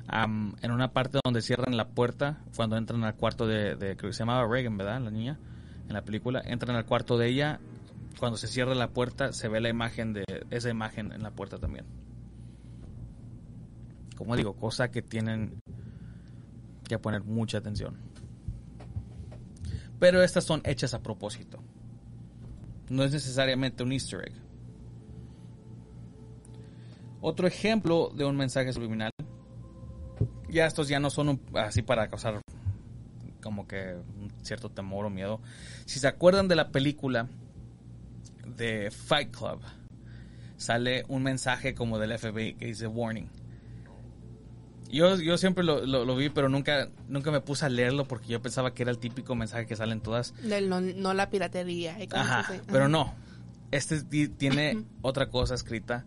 [0.08, 4.10] Am, en una parte donde cierran la puerta, cuando entran al cuarto de, de- Creo
[4.10, 5.00] que se llamaba Reagan, ¿verdad?
[5.00, 5.38] La niña.
[5.88, 6.40] En la película.
[6.44, 7.60] Entran al cuarto de ella.
[8.18, 10.24] Cuando se cierra la puerta, se ve la imagen de.
[10.50, 11.84] Esa imagen en la puerta también.
[14.16, 15.60] Como digo, cosa que tienen
[16.88, 17.96] que poner mucha atención.
[19.98, 21.62] Pero estas son hechas a propósito.
[22.88, 24.34] No es necesariamente un easter egg.
[27.20, 29.10] Otro ejemplo de un mensaje subliminal.
[30.50, 32.40] Ya estos ya no son un- así para causar
[33.42, 35.40] como que un cierto temor o miedo.
[35.86, 37.28] Si se acuerdan de la película
[38.56, 39.60] de Fight Club,
[40.56, 43.28] sale un mensaje como del FBI que dice warning.
[44.90, 48.26] Yo, yo siempre lo, lo- lo vi, pero nunca, nunca me puse a leerlo porque
[48.26, 50.34] yo pensaba que era el típico mensaje que sale en todas.
[50.42, 51.94] Del no, no la piratería.
[52.08, 52.60] cosas Ajá, así.
[52.66, 52.88] pero Ajá.
[52.88, 53.14] no.
[53.70, 56.04] Este ti- tiene otra cosa escrita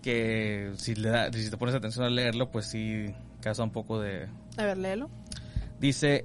[0.00, 4.00] que si le da, si te pones atención a leerlo, pues sí causa un poco
[4.00, 4.28] de.
[4.56, 5.10] A ver, léelo.
[5.78, 6.24] Dice,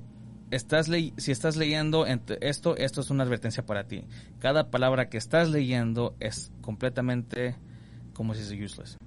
[0.52, 4.06] estás ley- si estás leyendo esto, esto es una advertencia para ti.
[4.40, 7.56] Cada palabra que estás leyendo es completamente,
[8.14, 8.98] como si dice useless,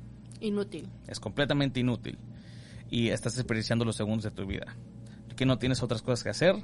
[0.41, 0.89] Inútil.
[1.07, 2.19] es completamente inútil
[2.91, 4.77] y estás desperdiciando los segundos de tu vida.
[5.37, 6.57] Que no tienes otras cosas que hacer.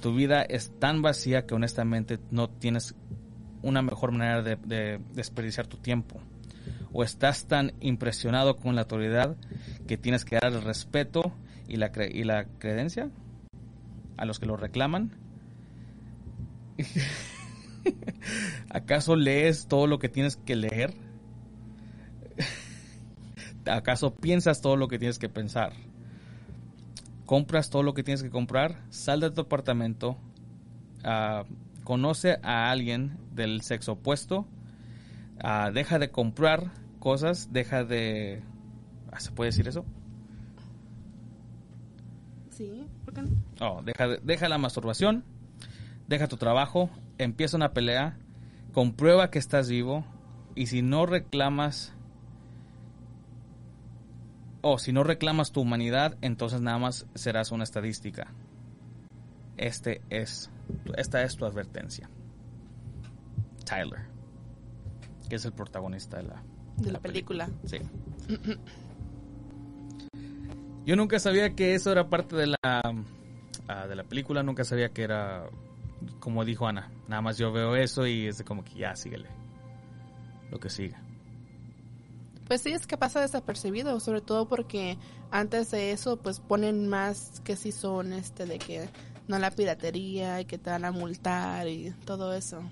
[0.00, 2.94] Tu vida es tan vacía que honestamente no tienes
[3.62, 6.20] una mejor manera de, de desperdiciar tu tiempo.
[6.92, 9.36] O estás tan impresionado con la autoridad
[9.86, 11.32] que tienes que dar el respeto
[11.68, 13.08] y la, cre- y la credencia
[14.16, 15.12] a los que lo reclaman.
[18.70, 20.94] ¿Acaso lees todo lo que tienes que leer?
[23.66, 25.72] ¿Acaso piensas todo lo que tienes que pensar?
[27.26, 28.82] ¿Compras todo lo que tienes que comprar?
[28.90, 30.18] Sal de tu apartamento,
[31.04, 31.44] ah,
[31.84, 34.46] conoce a alguien del sexo opuesto,
[35.42, 38.42] ah, deja de comprar cosas, deja de...
[39.10, 39.84] ah, ¿Se puede decir eso?
[42.50, 43.28] Sí, ¿por qué no?
[43.60, 45.24] Oh, deja, de- deja la masturbación,
[46.08, 48.16] deja tu trabajo, empieza una pelea,
[48.72, 50.04] comprueba que estás vivo
[50.54, 51.94] y si no reclamas
[54.60, 58.28] o si no reclamas tu humanidad, entonces nada más serás una estadística.
[59.56, 60.50] Este es
[60.96, 62.08] esta es tu advertencia.
[63.64, 64.00] Tyler,
[65.32, 66.42] que es el protagonista de la
[66.76, 67.48] De la película.
[67.64, 67.78] Sí.
[70.84, 74.90] Yo nunca sabía que eso era parte de la ah, de la película, nunca sabía
[74.90, 75.48] que era
[76.20, 76.90] como dijo Ana.
[77.08, 79.30] Nada más yo veo eso y es de como que ya síguele.
[80.50, 81.00] Lo que siga.
[82.46, 84.98] Pues sí, es que pasa desapercibido, sobre todo porque
[85.30, 88.90] antes de eso, pues ponen más que si son este de que
[89.28, 92.62] no la piratería y que te van a multar y todo eso.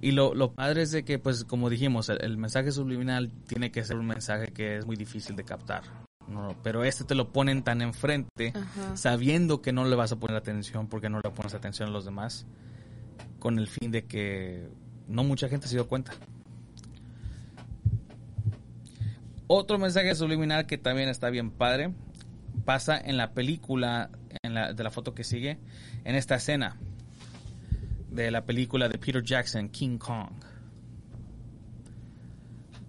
[0.00, 3.70] Y lo, lo padre es de que, pues, como dijimos, el, el mensaje subliminal tiene
[3.70, 5.82] que ser un mensaje que es muy difícil de captar.
[6.28, 8.96] No, pero este te lo ponen tan enfrente, Ajá.
[8.96, 12.04] sabiendo que no le vas a poner atención porque no le pones atención a los
[12.04, 12.46] demás,
[13.38, 14.68] con el fin de que
[15.08, 16.12] no mucha gente se dio cuenta.
[19.46, 21.94] Otro mensaje subliminal que también está bien padre
[22.68, 24.10] pasa en la película,
[24.42, 25.58] en la, de la foto que sigue,
[26.04, 26.76] en esta escena
[28.10, 30.28] de la película de Peter Jackson, King Kong.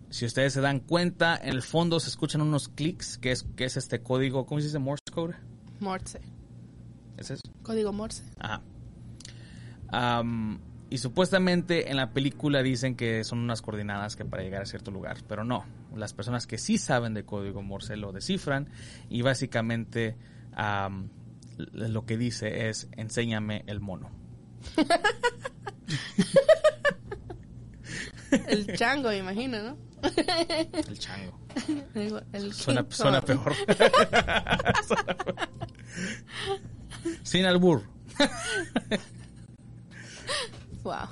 [0.09, 3.63] Si ustedes se dan cuenta, en el fondo se escuchan unos clics, que es, que
[3.63, 4.79] es este código, ¿cómo se dice?
[4.79, 5.35] Morse code.
[5.79, 6.19] Morse.
[7.15, 7.43] ¿Es eso?
[7.63, 8.25] Código Morse.
[8.37, 8.61] Ajá.
[9.87, 14.65] Am, y supuestamente en la película dicen que son unas coordenadas que para llegar a
[14.65, 15.65] cierto lugar, pero no.
[15.95, 18.69] Las personas que sí saben de código Morse lo descifran
[19.09, 20.17] y básicamente
[21.57, 24.09] lo que dice es enséñame el mono.
[28.47, 29.77] El chango, me imagino, ¿no?
[30.03, 31.39] El chango.
[31.95, 32.93] El, el Suena, peor.
[32.93, 33.55] Suena peor.
[37.23, 37.83] Sin albur.
[40.83, 41.07] Wow.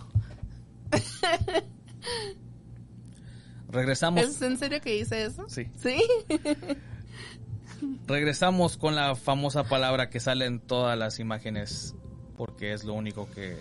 [3.70, 4.24] Regresamos.
[4.24, 5.48] ¿Es en serio que dice eso?
[5.50, 5.70] Sí.
[5.78, 6.02] ¿Sí?
[8.08, 11.94] Regresamos con la famosa palabra que sale en todas las imágenes
[12.38, 13.58] porque es lo único que,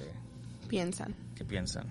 [0.68, 1.14] Piensan.
[1.34, 1.86] que piensan.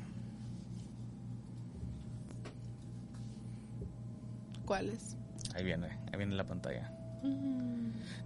[4.66, 5.16] ¿Cuáles?
[5.54, 6.92] Ahí viene, ahí viene la pantalla.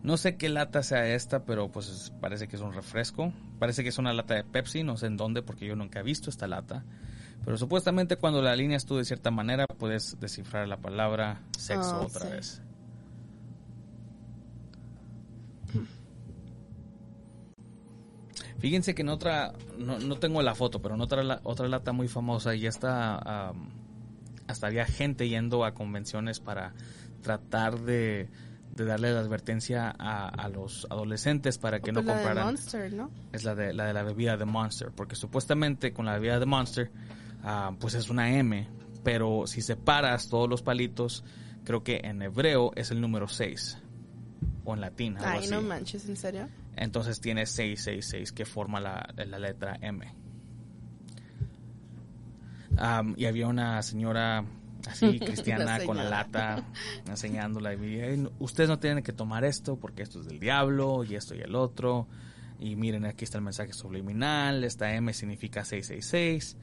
[0.01, 3.33] No sé qué lata sea esta, pero pues es- parece que es un refresco.
[3.59, 6.03] Parece que es una lata de Pepsi, no sé en dónde porque yo nunca he
[6.03, 6.85] visto esta lata.
[7.43, 12.05] Pero supuestamente cuando la alineas tú de cierta manera puedes descifrar la palabra sexo Oh,
[12.05, 12.31] otra sí.
[12.31, 12.61] vez.
[18.59, 22.07] Fíjense que en otra, no, no tengo la foto, pero en otra, otra lata muy
[22.07, 23.69] famosa y está, am,
[24.47, 26.73] hasta había gente yendo a convenciones para
[27.21, 28.29] tratar de,
[28.75, 32.45] de darle la advertencia a, a los adolescentes para que no Pues la de compraran
[32.53, 33.11] Monster, ¿no?
[33.33, 36.45] es la de la de la bebida de Monster, porque supuestamente con la bebida de
[36.45, 36.91] Monster,
[37.43, 38.67] ah, pues es una M,
[39.03, 41.23] pero si separas todos los palitos,
[41.65, 43.77] creo que en hebreo es el número 6
[44.65, 45.51] o en latín, algo Ay, así.
[45.51, 46.47] no manches, ¿en serio?
[46.75, 50.07] Entonces tiene 666 que forma la, la letra M.
[53.17, 54.45] Y había una señora
[54.87, 56.63] así cristiana La con la lata
[57.07, 61.03] enseñándola y "Ey, no- ustedes no tienen que tomar esto porque esto es del diablo
[61.03, 62.07] y esto y el otro
[62.59, 66.57] y miren aquí está el mensaje subliminal esta M significa 666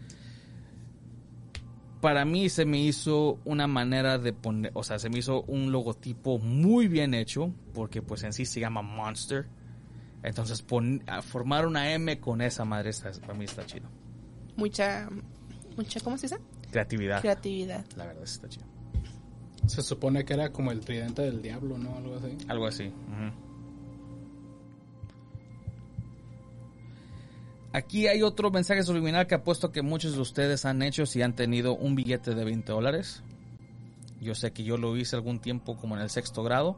[2.01, 5.73] para mí se me hizo una manera de poner, o sea, se me hizo un
[5.73, 9.47] logotipo muy bien hecho, porque pues en sí se llama Monster.
[10.23, 13.89] Entonces pon- formar una M con esa madre está- para mí está chido.
[14.57, 15.09] Mucha,
[15.77, 16.39] mucha, ¿cómo se dice?
[16.77, 17.23] Creatividad.
[17.23, 17.87] Creatividad.
[17.97, 18.67] La verdad está chido.
[19.67, 21.97] Se supone que era como el tridente del diablo, ¿no?
[21.97, 22.37] Algo así.
[22.49, 22.93] Algo así.
[27.73, 31.35] Aquí hay otro mensaje subliminal que apuesto que muchos de ustedes han hecho si han
[31.35, 33.23] tenido un billete de 20 dólares.
[34.21, 36.77] Yo sé que yo lo hice algún tiempo como en el sexto grado.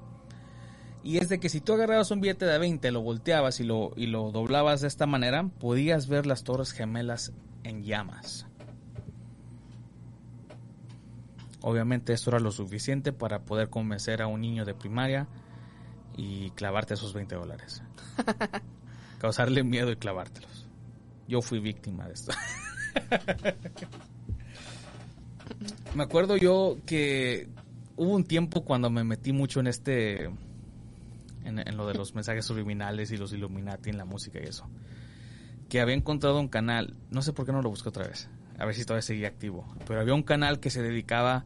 [1.02, 3.90] Y es de que si tú agarrabas un billete de 20, lo volteabas y lo,
[3.96, 7.32] y lo doblabas de esta manera, podías ver las torres gemelas
[7.64, 8.47] en llamas.
[11.60, 15.26] Obviamente esto era lo suficiente para poder convencer a un niño de primaria
[16.16, 17.82] y clavarte esos 20 dólares.
[19.18, 20.66] causarle miedo y clavártelos.
[21.26, 22.32] Yo fui víctima de esto.
[25.94, 27.48] me acuerdo yo que
[27.96, 30.24] hubo un tiempo cuando me metí mucho en este,
[31.44, 34.68] en, en, lo de los mensajes subliminales y los Illuminati en la música y eso,
[35.68, 38.28] que había encontrado un canal, no sé por qué no lo busqué otra vez,
[38.58, 41.44] a ver si todavía seguía activo, pero había un canal que se dedicaba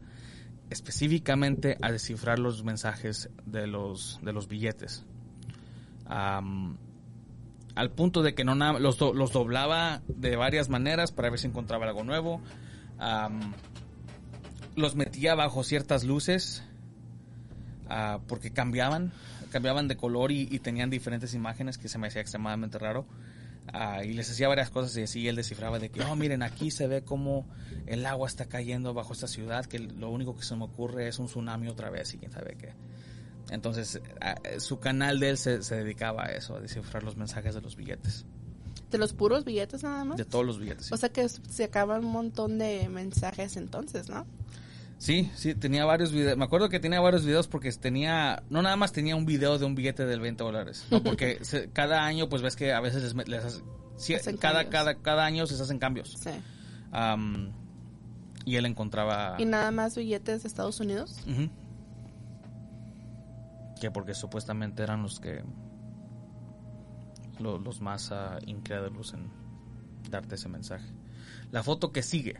[0.69, 5.05] específicamente a descifrar los mensajes de los, de los billetes.
[6.09, 6.75] Um,
[7.75, 11.47] al punto de que no los, do, los, doblaba de varias maneras para ver si
[11.47, 12.41] encontraba algo nuevo.
[14.75, 16.63] Los metía bajo ciertas luces
[17.89, 19.11] uh, porque cambiaban,
[19.51, 23.05] cambiaban de color y, y, tenían diferentes imágenes que se me hacía extremadamente raro.
[23.73, 26.69] Uh, y les hacía varias cosas y así él descifraba de que, oh, miren, aquí
[26.69, 27.47] se ve como
[27.87, 31.17] el agua está cayendo bajo esta ciudad, que lo único que se me ocurre es
[31.17, 32.73] un tsunami otra vez y quién sabe qué.
[33.49, 37.55] Entonces, uh, su canal de él se, se, dedicaba a eso, a descifrar los mensajes
[37.55, 38.25] de los billetes.
[38.91, 40.17] ¿De los puros billetes nada más?
[40.17, 40.87] De todos los billetes.
[40.87, 40.93] Sí.
[40.93, 44.27] O sea que se acaban un montón de mensajes entonces, ¿no?
[45.03, 46.37] Sí, sí, tenía varios videos.
[46.37, 49.65] Me acuerdo que tenía varios videos porque tenía, no nada más tenía un video de
[49.65, 51.03] un billete del 20 dólares, ¿no?
[51.03, 53.61] porque se, cada año, pues ves que a veces les, les
[53.97, 56.15] sí, cada, cada, cada año se hacen cambios.
[56.17, 56.29] Sí.
[56.93, 57.51] Um,
[58.45, 59.35] y él encontraba...
[59.39, 61.19] ¿Y nada más billetes de Estados Unidos?
[61.27, 61.51] Uh -huh.
[63.81, 65.43] Que porque supuestamente eran los que...
[67.39, 69.29] Los, los más uh, incrédulos en
[70.09, 70.87] darte ese mensaje.
[71.51, 72.39] La foto que sigue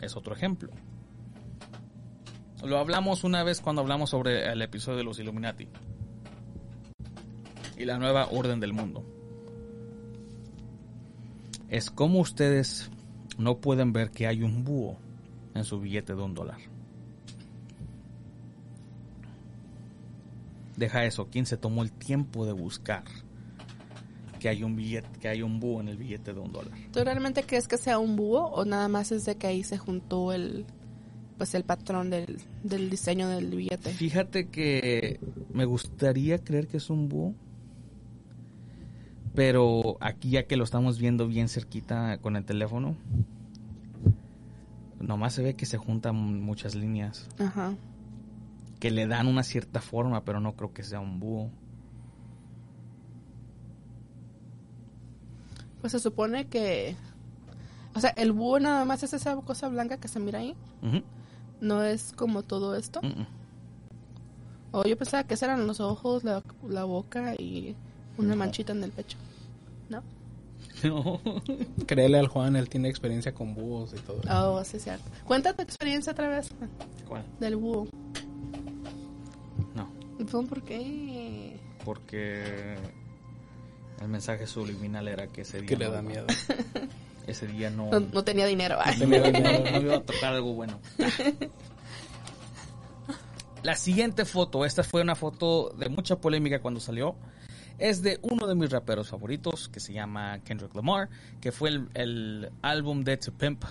[0.00, 0.70] es otro ejemplo.
[2.64, 5.68] Lo hablamos una vez cuando hablamos sobre el episodio de los Illuminati
[7.76, 9.04] y la nueva orden del mundo.
[11.68, 12.90] Es como ustedes
[13.38, 14.98] no pueden ver que hay un búho
[15.54, 16.58] en su billete de un dólar.
[20.76, 23.04] Deja eso, ¿quién se tomó el tiempo de buscar
[24.38, 26.72] que hay un billete, que hay un búho en el billete de un dólar?
[26.92, 29.78] ¿Tú realmente crees que sea un búho o nada más es de que ahí se
[29.78, 30.66] juntó el
[31.38, 33.90] pues el patrón del, del diseño del billete?
[33.90, 35.20] Fíjate que
[35.52, 37.34] me gustaría creer que es un búho,
[39.34, 42.96] pero aquí ya que lo estamos viendo bien cerquita con el teléfono,
[45.00, 47.28] nomás se ve que se juntan muchas líneas.
[47.38, 47.74] Ajá.
[48.80, 51.50] Que le dan una cierta forma, pero no creo que sea un búho.
[55.86, 56.96] Pues se supone que...
[57.94, 60.56] O sea, el búho nada más es esa cosa blanca que se mira ahí.
[60.82, 61.02] Uh -huh.
[61.60, 62.98] No es como todo esto.
[63.04, 63.26] Uh -uh.
[64.72, 67.76] O yo pensaba que esos eran los ojos, la, la boca y
[68.18, 68.36] una no.
[68.36, 69.16] manchita en el pecho.
[69.88, 70.02] ¿No?
[70.82, 71.20] No.
[71.86, 74.22] Créele al Juan, él tiene experiencia con búhos y todo.
[74.28, 75.08] Oh, sí, es cierto.
[75.24, 76.50] Cuenta tu experiencia otra vez.
[77.06, 77.24] ¿Cuál?
[77.38, 77.86] Del búho.
[79.76, 79.88] No.
[80.48, 81.60] ¿Por qué?
[81.84, 82.76] Porque
[84.00, 85.68] el mensaje subliminal era que ese día.
[85.68, 86.26] Que le da miedo.
[87.26, 87.90] Ese día no.
[87.90, 88.78] No, no tenía dinero.
[88.78, 90.78] No, tenía dinero, no iba a tocar algo bueno.
[93.64, 97.16] La siguiente foto, esta fue una foto de mucha polémica cuando salió.
[97.78, 101.08] Es de uno de mis raperos favoritos que se llama Kendrick Lamar,
[101.40, 103.64] que fue el, el álbum de To Pimp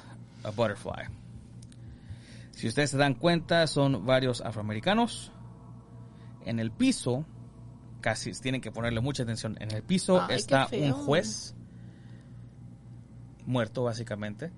[0.43, 1.07] a Butterfly.
[2.51, 5.32] Si ustedes se dan cuenta, son varios afroamericanos.
[6.45, 7.26] En el piso,
[8.06, 9.58] casi tienen que ponerle mucha atención.
[9.60, 11.56] En el piso Ay, está un juez
[13.47, 14.51] muerto, básicamente.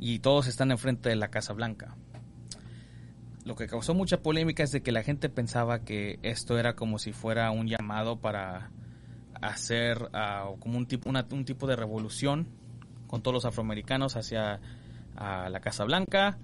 [0.00, 1.98] Y todos están enfrente de la Casa Blanca.
[3.44, 6.98] Lo que causó mucha polémica es de que la gente pensaba que esto era como
[6.98, 8.70] si fuera un llamado para
[9.42, 12.48] hacer uh, como un tipo, una, un tipo de revolución
[13.06, 14.60] con todos los afroamericanos hacia
[15.16, 16.38] uh, la Casa Blanca.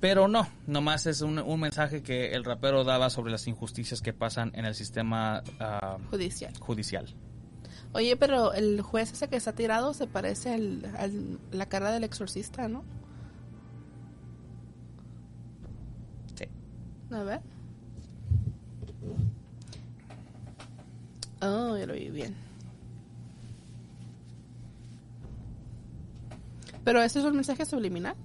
[0.00, 4.12] Pero no, nomás es un, un, mensaje que el rapero daba sobre las injusticias que
[4.12, 6.52] pasan en el sistema uh, judicial.
[6.58, 7.06] judicial.
[7.92, 12.04] Oye, pero el juez ese que está tirado se parece al, al la cara del
[12.04, 12.84] exorcista, ¿no?
[16.34, 16.46] Sí.
[17.10, 17.40] A ver.
[21.40, 22.34] Oh, ya lo vi bien.
[26.84, 28.16] Pero ese es un mensaje subliminal.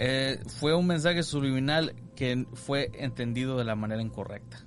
[0.00, 4.64] Eh, fue un mensaje subliminal que fue entendido de la manera incorrecta.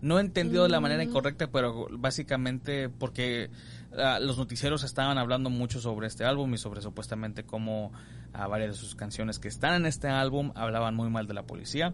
[0.00, 0.66] No entendido mm.
[0.66, 3.50] de la manera incorrecta, pero básicamente porque
[3.92, 8.70] uh, los noticieros estaban hablando mucho sobre este álbum y sobre supuestamente cómo uh, varias
[8.70, 11.92] de sus canciones que están en este álbum hablaban muy mal de la policía.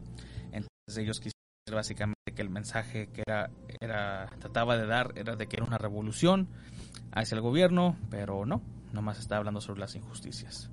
[0.53, 1.35] Entonces ellos quisieron
[1.73, 3.51] básicamente que el mensaje que era,
[3.81, 6.47] era trataba de dar era de que era una revolución
[7.11, 8.63] hacia el gobierno, pero no,
[8.93, 10.71] nomás estaba hablando sobre las injusticias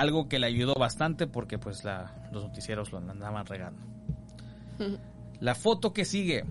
[0.00, 3.82] algo que le ayudó bastante porque pues la, los noticieros lo andaban regando.
[5.40, 6.44] La foto que sigue,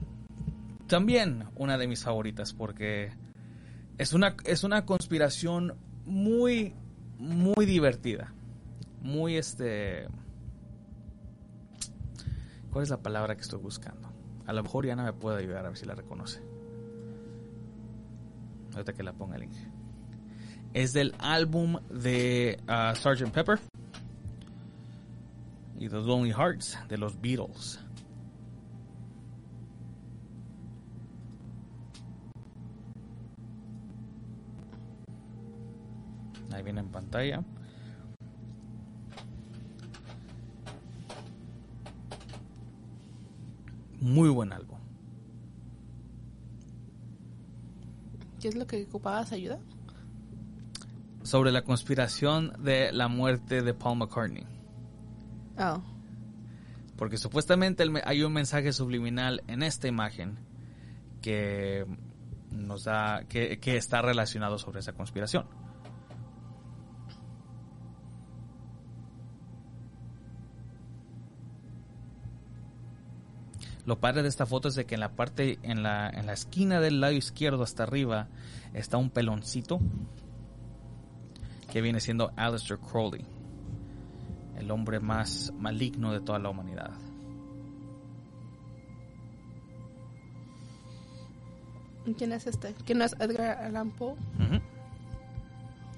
[0.88, 3.12] también una de mis favoritas porque
[4.00, 6.74] es una, es una conspiración muy,
[7.20, 8.34] muy divertida.
[9.02, 10.08] Muy este...
[12.72, 14.12] ¿Cuál es la palabra que estoy buscando?
[14.48, 16.42] A lo mejor Yana me puede ayudar a ver si la reconoce.
[18.74, 19.54] Ahorita que la ponga el link.
[20.74, 23.32] Es del álbum de uh, Sgt.
[23.32, 23.60] Pepper
[25.80, 27.80] y The Lonely Hearts de los Beatles.
[36.54, 37.44] Ahí viene en pantalla.
[44.02, 44.78] Muy buen álbum.
[48.40, 49.60] ¿Qué es lo que ocupabas ayuda?
[51.24, 54.46] Sobre la conspiración de la muerte de Paul McCartney.
[55.58, 55.82] Oh.
[56.96, 60.40] Porque supuestamente hay un mensaje subliminal en esta imagen
[61.22, 61.86] que
[62.52, 65.46] nos da que, que está relacionado sobre esa conspiración.
[73.86, 76.34] Lo padre de esta foto es de que en la parte, en la, en la
[76.34, 78.28] esquina del lado izquierdo hasta arriba
[78.74, 79.80] está un peloncito
[81.72, 83.26] que viene siendo Aleister Crowley,
[84.58, 86.92] el hombre más maligno de toda la humanidad.
[92.06, 92.74] ¿Y ¿Quién es este?
[92.86, 94.14] ¿Quién es Edgar Allan Poe?
[94.14, 94.62] Ujú.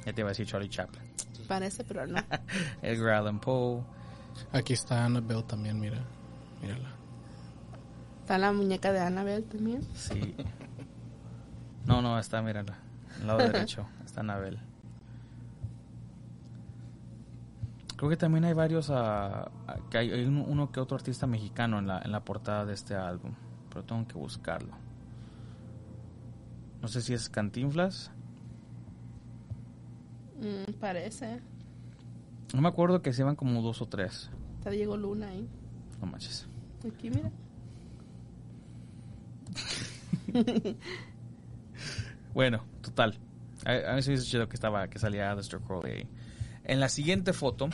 [0.05, 1.03] Ya te iba a decir Charlie Chaplin.
[1.47, 2.19] Parece, pero no.
[2.81, 3.81] Edgar Allan Poe.
[4.51, 6.01] Aquí está Annabelle también, mira.
[6.61, 6.89] Mírala.
[8.21, 9.81] Está la muñeca de Annabelle también.
[9.93, 10.35] Sí.
[11.85, 12.77] No, no, está, mírala.
[13.21, 13.85] Al lado derecho.
[14.05, 14.59] Está Anabel.
[18.01, 18.89] Creo que también hay varios.
[18.89, 19.51] ah,
[19.91, 22.95] que hay, hay uno, que otro artista mexicano en la, en la portada de este
[22.95, 23.35] álbum.
[23.69, 24.73] Pero tengo que buscarlo.
[26.81, 28.09] No sé si es Cantinflas.
[30.39, 31.41] Mm, parece.
[32.55, 34.31] No me acuerdo que se iban como dos o tres.
[34.57, 35.47] Está Diego Luna ahí.
[35.99, 36.49] No manches.
[36.91, 37.31] Aquí, mira.
[42.33, 43.19] Bueno, total.
[43.63, 46.07] A, a mí se me hizo chido que estaba, que salía Aleister Crowley ahí.
[46.63, 47.69] En la siguiente foto,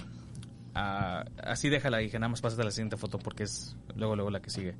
[0.78, 4.49] así déjala, dije, nada más pásate la siguiente foto porque es luego, luego la que
[4.49, 4.75] sigue.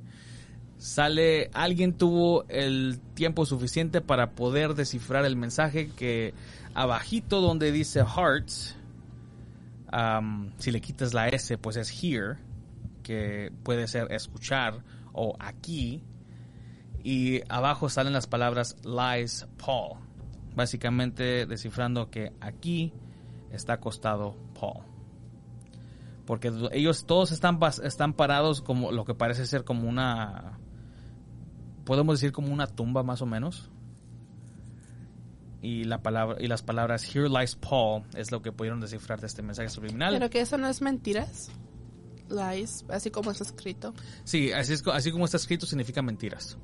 [0.76, 6.34] Sale, alguien tuvo el tiempo suficiente para poder descifrar el mensaje que
[6.74, 8.76] abajito donde dice hearts,
[10.58, 12.36] si le quitas la S, pues es here,
[13.02, 16.04] que puede ser escuchar o aquí,
[17.02, 19.98] y abajo salen las palabras lies Paul.
[20.54, 22.92] Básicamente descifrando que aquí
[23.50, 24.87] está acostado Paul.
[26.28, 30.58] Porque ellos todos están, están parados como lo que parece ser como una...
[31.86, 33.70] Podemos decir como una tumba más o menos.
[35.62, 39.26] Y, la palabra, y las palabras Here lies Paul es lo que pudieron descifrar de
[39.26, 40.12] este mensaje subliminal.
[40.12, 41.50] Pero que eso no es mentiras.
[42.28, 43.94] Lies, así como está escrito.
[44.24, 46.58] Sí, así, es, así como está escrito significa mentiras.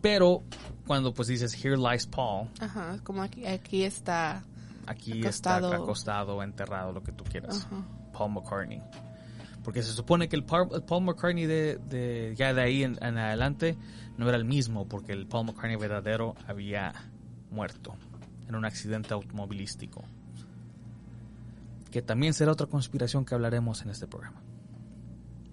[0.00, 0.44] Pero
[0.86, 4.44] cuando pues dices Here lies Paul, Ajá, como aquí, aquí está.
[4.88, 5.66] Aquí Acostado.
[5.72, 7.66] está acostado, enterrado, lo que tú quieras.
[7.66, 7.82] Ajá.
[8.12, 8.82] Paul McCartney.
[9.64, 10.68] Porque se supone que el Paul,
[11.02, 13.76] McCartney de, de- ya de ahí en, en adelante
[14.16, 16.92] no era el mismo, porque el Paul McCartney verdadero había
[17.50, 17.94] muerto
[18.48, 20.04] en un accidente automovilístico.
[21.90, 24.40] Que también será otra conspiración que hablaremos en este programa.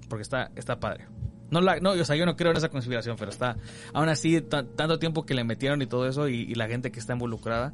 [0.09, 1.07] Porque está, está padre.
[1.49, 3.55] No, la, no, o sea, yo no creo en esa conspiración, pero está,
[3.93, 6.91] aún así, ta- tanto tiempo que le metieron y todo eso, y, y la gente
[6.91, 7.73] que está involucrada,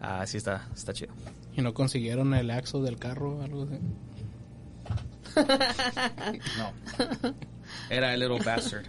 [0.00, 1.12] ah, sí está, está chido.
[1.56, 3.78] ¿Y no consiguieron el axo del carro o algo así?
[6.58, 6.72] No.
[7.90, 8.86] Era el Little Bastard.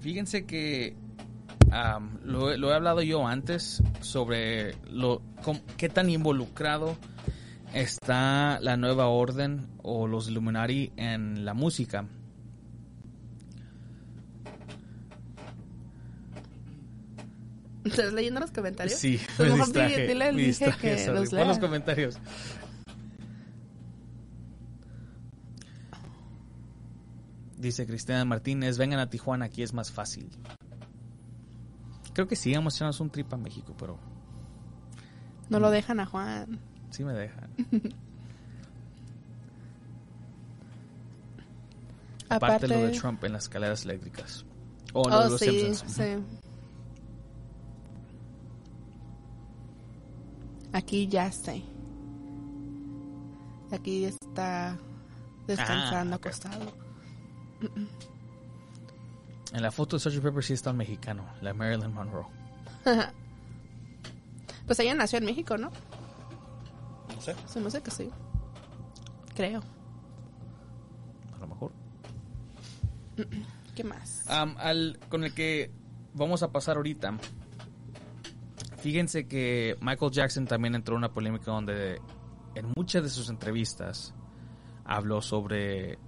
[0.00, 0.94] Fíjense que
[1.70, 6.96] am, lo, he- lo he hablado yo antes sobre lo com- qué tan involucrado
[7.72, 12.06] está la nueva orden o los Illuminati en la música.
[17.84, 18.98] ¿Estás leyendo los comentarios?
[18.98, 20.06] Sí, Pues me mejor distraje.
[20.06, 22.18] dile Inge distraje, que los Pon los comentarios.
[27.56, 30.28] Dice Cristina Martínez, vengan a Tijuana, aquí es más fácil.
[32.12, 33.98] Creo que sí, vamos a echarnos un trip a México, pero
[35.48, 36.58] No lo dejan a Juan.
[36.90, 37.50] sí me dejan.
[42.28, 44.44] Aparte, lo de Trump en las escaleras eléctricas.
[44.92, 45.92] O lo de Oh, los sí, Simpsons.
[45.92, 46.02] sí.
[50.74, 51.52] Aquí ya está.
[53.72, 54.76] Aquí está
[55.46, 56.72] descansando Ah, acostado.
[59.52, 60.20] En la foto de Sgt.
[60.20, 62.26] Pepper sí está un mexicano, la Marilyn Monroe.
[64.66, 65.70] Pues ella nació en México, ¿no?
[67.14, 68.08] No sé, Se me hace que sí.
[69.34, 69.60] Creo.
[71.34, 71.72] a lo mejor.
[73.76, 74.24] ¿Qué más?
[74.30, 75.70] Am, al, con el que
[76.14, 77.18] vamos a pasar ahorita.
[78.84, 82.02] Fíjense que Michael Jackson también entró en una polémica donde
[82.54, 84.12] en muchas de sus entrevistas
[84.84, 85.98] habló sobre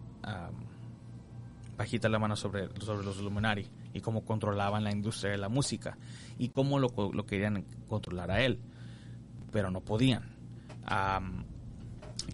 [1.74, 5.96] bajita la mano sobre, sobre los Illuminati y cómo controlaban la industria de la música
[6.36, 8.60] y cómo lo, lo querían controlar a él,
[9.52, 10.36] pero no podían.
[10.84, 11.46] Am,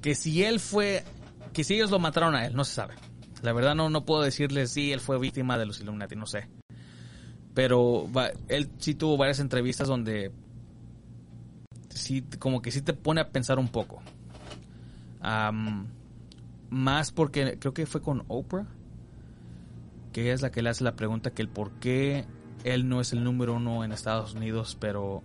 [0.00, 1.04] que si él fue,
[1.52, 2.96] que si ellos lo mataron a él, no se sabe.
[3.42, 6.48] La verdad no, no puedo decirles si él fue víctima de los Illuminati, no sé.
[7.54, 10.32] Pero va- él sí tuvo varias entrevistas donde
[11.90, 14.00] sí, como que sí te pone a pensar un poco.
[15.20, 15.86] Am,
[16.70, 18.66] más porque creo que fue con Oprah,
[20.12, 22.24] que es la que le hace la pregunta que el por qué
[22.64, 25.22] él no es el número uno en Estados Unidos, pero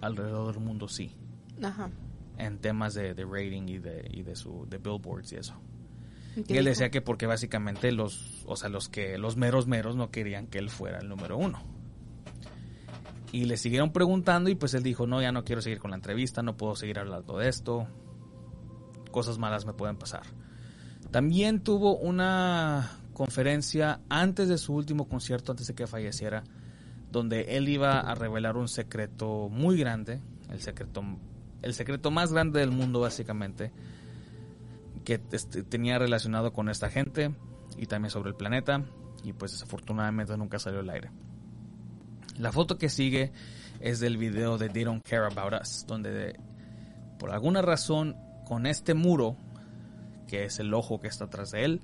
[0.00, 1.12] alrededor del mundo sí,
[1.62, 1.90] Ajá.
[2.38, 5.54] en temas de, de rating y de, y de su de billboards y eso.
[6.48, 6.70] ¿Y él dijo?
[6.70, 10.58] decía que porque básicamente los, o sea, los que los meros meros no querían que
[10.58, 11.62] él fuera el número uno.
[13.32, 15.96] Y le siguieron preguntando y pues él dijo, no, ya no quiero seguir con la
[15.96, 17.86] entrevista, no puedo seguir hablando de esto.
[19.10, 20.22] Cosas malas me pueden pasar.
[21.10, 26.44] También tuvo una conferencia antes de su último concierto, antes de que falleciera,
[27.10, 30.20] donde él iba a revelar un secreto muy grande,
[30.50, 31.02] el secreto,
[31.62, 33.72] el secreto más grande del mundo básicamente,
[35.10, 37.34] que este, tenía relacionado con esta gente
[37.76, 38.84] y también sobre el planeta
[39.24, 41.10] y pues desafortunadamente nunca salió al aire.
[42.38, 43.32] La foto que sigue
[43.80, 46.38] es del video de They Don't Care About Us, donde
[47.18, 49.36] por alguna razón con este muro,
[50.28, 51.82] que es el ojo que está atrás de él,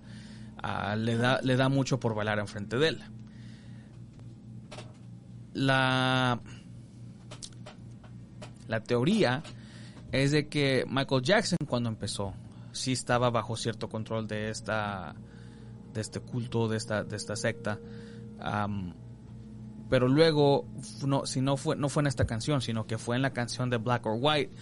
[0.62, 3.02] ah, le, da, le da mucho por bailar enfrente de él.
[5.52, 6.40] La,
[8.68, 9.42] la teoría
[10.12, 12.32] es de que Michael Jackson cuando empezó
[12.76, 15.14] sí estaba bajo cierto control de esta
[15.94, 17.78] de este culto de esta de esta secta.
[19.88, 20.66] Pero luego
[21.06, 23.70] no si no fue no fue en esta canción sino que fue en la canción
[23.70, 24.52] de Black or White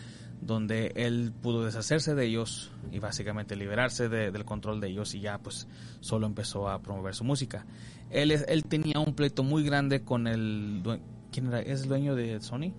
[0.43, 5.21] donde él pudo deshacerse de ellos y básicamente liberarse de- del control de ellos y
[5.21, 5.67] ya pues
[6.01, 7.65] solo empezó a promover su música.
[8.11, 10.83] Él es- él tenía un pleito muy grande con el
[11.33, 12.75] quién era es el dueño de Sony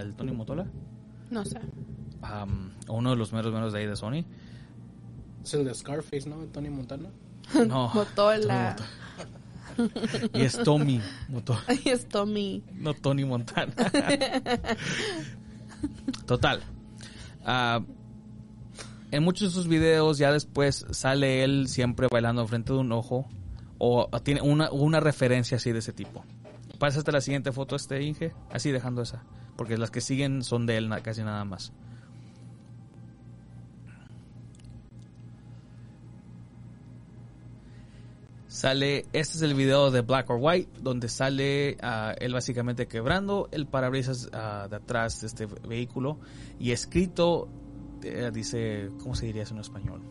[0.00, 0.66] el Tony Motola
[1.30, 1.58] No sé.
[2.22, 4.24] Am, uno de los meros menos de ahí de Sony
[5.44, 6.36] Es el de Scarface, ¿no?
[6.46, 7.10] Tony Montana.
[7.66, 7.90] No.
[7.94, 8.76] Motola.
[10.34, 12.64] Y es Tommy Motola, Ahí es Tommy.
[12.74, 13.72] no Tony Montana.
[16.26, 16.62] Total.
[17.44, 17.80] Ah,
[19.10, 23.26] en muchos de sus videos ya después sale él siempre bailando enfrente de un ojo
[23.78, 26.24] o tiene una, una referencia así de ese tipo.
[26.78, 29.22] Pásate la siguiente foto este Inge, así dejando esa,
[29.56, 31.72] porque las que siguen son de él casi nada más.
[38.48, 43.50] Sale, este es el video de Black or White, donde sale ah, él básicamente quebrando
[43.52, 46.18] el parabrisas ah, de atrás de este vehículo
[46.58, 47.46] y escrito,
[48.02, 50.02] eh, dice, ¿cómo se diría eso en español?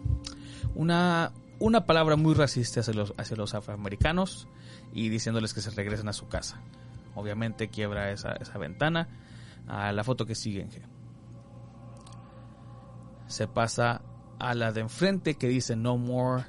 [0.75, 4.47] Una, una palabra muy racista hacia los, hacia los afroamericanos
[4.93, 6.61] y diciéndoles que se regresen a su casa.
[7.15, 9.07] Obviamente quiebra esa, esa ventana.
[9.67, 10.81] A la foto que sigue, Inge.
[13.25, 14.01] Se pasa
[14.39, 16.45] a la de enfrente que dice No More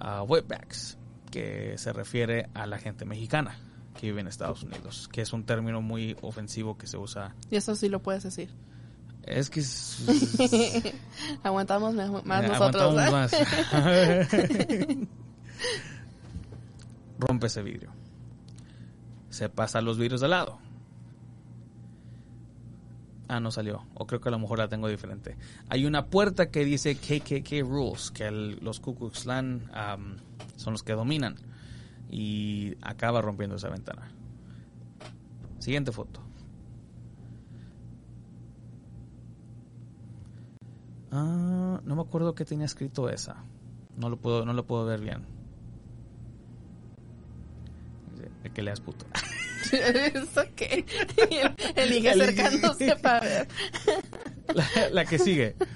[0.00, 0.96] uh, Wetbacks,
[1.30, 3.58] que se refiere a la gente mexicana
[3.98, 7.34] que vive en Estados Unidos, que es un término muy ofensivo que se usa.
[7.50, 8.48] Y eso sí lo puedes decir.
[9.24, 10.04] Es que es-
[11.42, 12.82] Aguantamos más Eh, nosotros.
[12.82, 13.32] aguantamos más.
[17.18, 17.90] Rompe ese vidrio.
[19.30, 20.58] Se pasa los vidrios de lado.
[23.28, 23.84] Ah, no salió.
[23.94, 25.36] O creo que a lo mejor la tengo diferente.
[25.68, 29.68] Hay una puerta que dice KKK Rules, que el- los Ku Klux Klan
[30.58, 31.36] son los que dominan.
[32.10, 34.10] Y acaba rompiendo esa ventana.
[35.58, 36.20] Siguiente foto.
[41.10, 43.36] Ah, no me acuerdo qué tenía escrito esa.
[43.96, 45.24] No lo puedo, no lo puedo ver bien.
[48.42, 49.06] De que leas puto.
[49.72, 50.84] ¿Eso qué?
[51.30, 53.48] El, el Inge El- acercándose para ver.
[54.54, 55.56] La, la que sigue.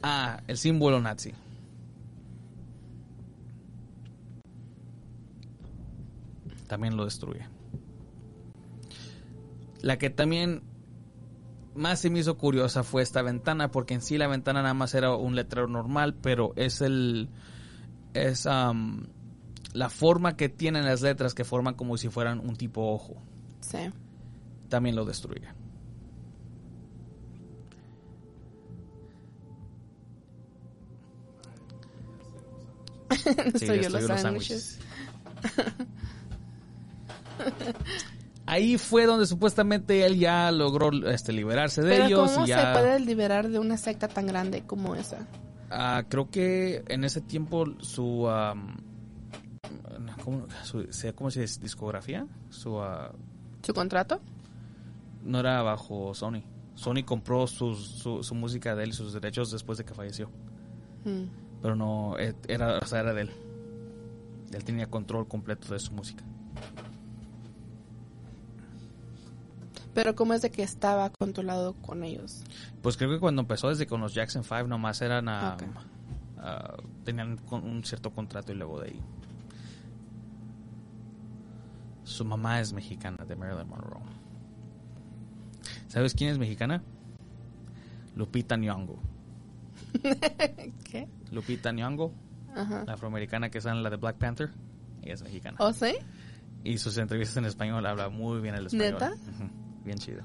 [0.00, 1.32] Ah, el símbolo nazi.
[6.68, 7.48] También lo destruye.
[9.80, 10.62] La que también
[11.74, 14.94] más se me hizo curiosa fue esta ventana, porque en sí la ventana nada más
[14.94, 17.30] era un letrero normal, pero es el.
[18.14, 23.22] Es la forma que tienen las letras que forman como si fueran un tipo ojo.
[23.60, 23.90] Sí.
[24.68, 25.48] También lo destruye.
[33.58, 34.80] Sí, los sándwiches.
[38.46, 42.30] Ahí fue donde supuestamente él ya logró este, liberarse de Pero ellos.
[42.32, 45.26] ¿cómo y ya, se puede liberar de una secta tan grande como esa?
[45.70, 48.26] Ah, creo que en ese tiempo su...
[48.28, 48.78] am,
[50.24, 51.60] ¿cómo, su- se- cómo se dice?
[51.60, 52.26] ¿Discografía?
[52.48, 53.12] Su, ah,
[53.62, 54.20] ¿Su contrato?
[55.24, 56.42] no era bajo Sony.
[56.74, 60.30] Sony compró sus- su, su música de él y sus derechos después de que falleció.
[61.04, 61.24] Mm.
[61.60, 62.14] Pero no,
[62.46, 63.30] era, o sea, era de él.
[64.54, 66.24] Él tenía control completo de su música.
[69.94, 72.44] Pero ¿cómo es de que estaba controlado con ellos?
[72.82, 75.62] Pues creo que cuando empezó desde con los Jackson 5 nomás eran a, Ok.
[76.38, 79.00] a- tenían con- un cierto contrato y luego de ahí.
[82.04, 84.00] Su mamá es mexicana de Marilyn Monroe.
[85.88, 86.82] ¿Sabes quién es mexicana?
[88.16, 88.98] Lupita Nyong'o.
[90.84, 91.08] ¿Qué?
[91.32, 92.12] Lupita Nyong'o,
[92.86, 94.50] la afroamericana que está en la de Black Panther,
[95.02, 95.56] ella es mexicana.
[95.60, 95.94] ¿O sí?
[96.64, 98.92] Y sus entrevistas en español habla muy bien el español.
[98.94, 99.12] ¿Neta?
[99.12, 99.50] Ujú,
[99.88, 100.20] Bien chido.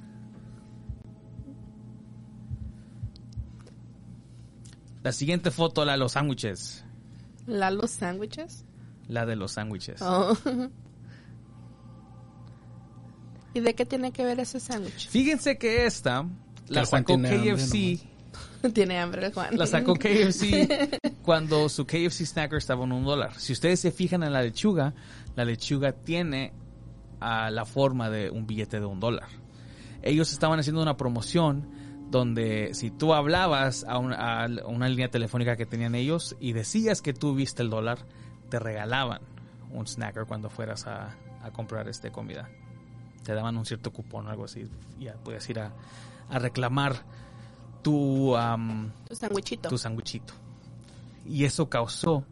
[5.03, 6.83] La siguiente foto, la de los sándwiches.
[7.47, 8.65] ¿Lalo Sándwiches?
[9.07, 10.01] La de los sándwiches.
[10.01, 10.35] Oh.
[13.53, 15.07] ¿Y de qué tiene que ver ese sándwich?
[15.07, 16.27] Fíjense que esta
[16.67, 18.01] la sacó KFC.
[18.73, 19.57] tiene hambre el Juan.
[19.57, 23.39] La sacó KFC cuando su KFC snacker estaba en un dólar.
[23.39, 24.93] Si ustedes se fijan en la lechuga,
[25.37, 26.51] la lechuga tiene
[27.21, 29.42] ah, la forma de un billete de un dólar.
[30.03, 31.67] Ellos estaban haciendo una promoción
[32.11, 37.01] donde si tú hablabas a, un- a una línea telefónica que tenían ellos y decías
[37.01, 37.99] que tú viste el dólar,
[38.49, 39.21] te regalaban
[39.71, 42.49] un snacker cuando fueras a, a comprar este comida.
[43.23, 44.67] Te daban un cierto cupón o algo así.
[44.99, 45.71] y Ya podías ir a,
[46.29, 46.97] a reclamar
[47.81, 48.35] tu...
[48.37, 48.91] am,
[49.69, 50.33] Tu sandwichito.
[51.25, 52.25] Y eso causó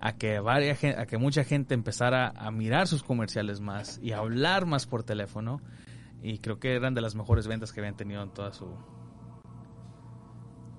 [0.00, 4.18] a que, varias, a que mucha gente empezara a mirar sus comerciales más y a
[4.18, 5.60] hablar más por teléfono.
[6.22, 8.66] Y creo que eran de las mejores ventas que habían tenido en toda su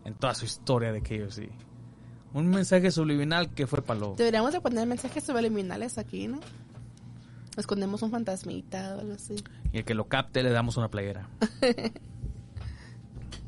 [0.05, 1.49] en toda su historia de KFC.
[2.33, 4.15] Un mensaje subliminal que fue para lo...
[4.15, 6.39] Deberíamos de poner mensajes subliminales aquí, ¿no?
[7.57, 9.35] Escondemos un fantasmita o algo así.
[9.71, 11.27] Y el que lo capte le damos una playera.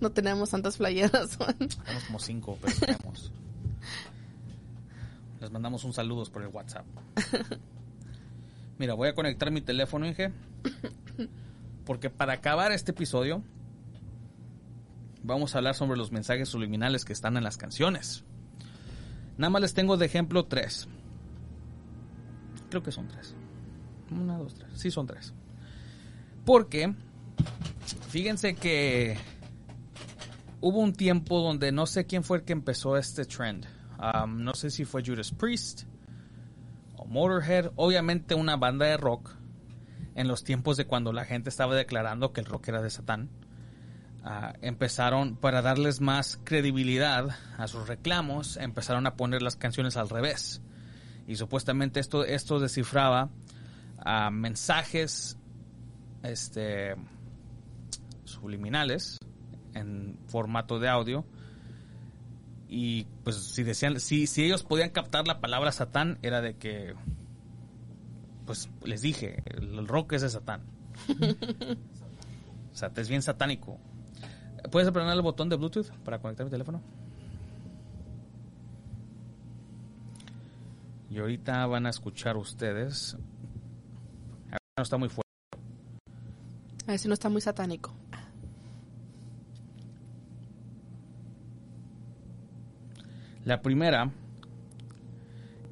[0.01, 1.55] No tenemos tantas playeras, Juan.
[1.55, 3.31] Tenemos como cinco, pero tenemos.
[5.39, 6.85] Les mandamos un saludos por el WhatsApp.
[8.79, 10.31] Mira, voy a conectar mi teléfono, Inge.
[11.85, 13.43] Porque para acabar este episodio,
[15.23, 18.23] vamos a hablar sobre los mensajes subliminales que están en las canciones.
[19.37, 20.87] Nada más les tengo de ejemplo tres.
[22.69, 23.35] Creo que son tres.
[24.11, 24.69] Una, dos, tres.
[24.75, 25.33] Sí, son tres.
[26.45, 26.93] Porque,
[28.09, 29.17] fíjense que
[30.59, 33.65] hubo un tiempo donde no sé quién fue el que empezó este trend.
[33.99, 35.83] Um, no sé si fue Judas Priest
[36.95, 37.71] o Motorhead.
[37.75, 39.40] Obviamente una banda de rock
[40.15, 43.29] en los tiempos de cuando la gente estaba declarando que el rock era de Satán.
[44.23, 50.09] ah, empezaron, para darles más credibilidad a sus reclamos, empezaron a poner las canciones al
[50.09, 50.61] revés.
[51.27, 53.29] Y supuestamente esto, esto descifraba
[53.99, 55.37] ah, mensajes
[56.23, 56.95] este,
[58.25, 59.17] subliminales
[59.73, 61.25] en formato de audio.
[62.67, 66.95] Y pues si decían, si, si ellos podían captar la palabra Satán, era de que
[68.51, 70.63] pues les dije, el, rock es de Satán.
[72.73, 73.79] o sea, es bien satánico.
[74.69, 76.81] ¿Puedes apretar el botón de Bluetooth para conectar mi teléfono?
[81.09, 83.15] Y ahorita van a escuchar ustedes.
[84.47, 85.31] A ver, No está muy fuerte.
[86.87, 87.95] A ver si no está muy satánico.
[93.45, 94.11] La primera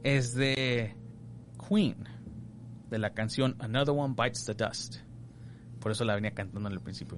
[0.02, 0.96] es de
[1.68, 2.19] Queen,
[2.90, 4.98] de la canción Another One Bites the Dust.
[5.80, 7.18] Por eso la venía cantando en el principio.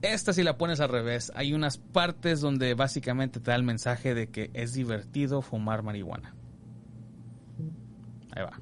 [0.00, 4.14] Esta si la pones al revés, hay unas partes donde básicamente te da el mensaje
[4.14, 6.34] de que es divertido fumar marihuana.
[8.34, 8.58] Ahí va.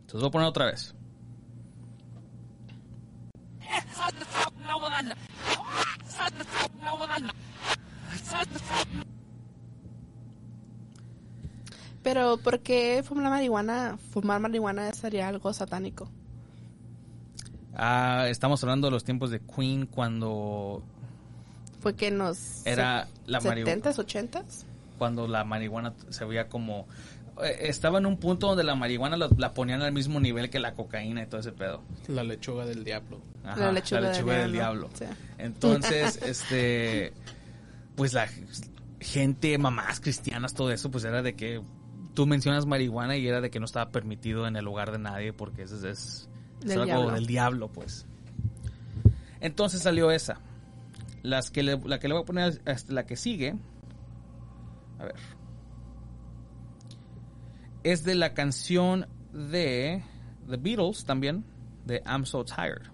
[0.00, 0.94] Entonces voy a poner otra vez.
[12.02, 16.10] Pero ¿por qué fumar marihuana, fumar marihuana sería algo satánico?
[17.74, 20.82] Ah, estamos hablando de los tiempos de Queen cuando
[21.80, 23.82] Fue que nos Era la marihuana.
[23.82, 24.64] 70s, 80s.
[24.98, 26.86] cuando la marihuana se veía como
[27.42, 30.74] estaba en un punto donde la marihuana la, la ponían al mismo nivel que la
[30.74, 31.82] cocaína y todo ese pedo.
[32.08, 33.20] La lechuga del diablo.
[33.44, 34.88] Ajá, La lechuga del del diablo.
[34.88, 34.90] diablo.
[34.94, 35.04] Sí.
[35.38, 37.12] Entonces, este,
[37.96, 38.28] pues la
[39.00, 41.60] gente, mamás cristianas, todo eso, pues era de que
[42.14, 45.32] tú mencionas marihuana y era de que no estaba permitido en el hogar de nadie
[45.32, 46.28] porque eso es, es,
[46.60, 47.10] es Del algo diablo.
[47.12, 48.06] del diablo, pues.
[49.40, 50.40] Entonces salió esa.
[51.22, 53.54] Las que le- la que le voy a poner, este, la que sigue,
[54.98, 55.14] a ver,
[57.84, 60.02] es de la canción de
[60.48, 61.44] The Beatles también,
[61.84, 62.90] de I'm So Tired.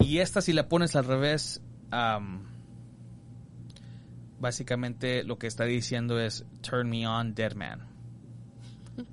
[0.00, 2.46] Y esta si la pones al revés, am,
[4.40, 7.86] básicamente lo que está diciendo es Turn Me On Dead Man.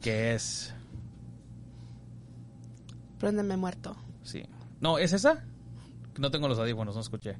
[0.00, 0.74] Que es...
[3.22, 3.94] Préndeme muerto.
[4.24, 4.42] Sí.
[4.80, 5.44] No, ¿es esa?
[6.18, 7.36] No tengo los audífonos, no escuché.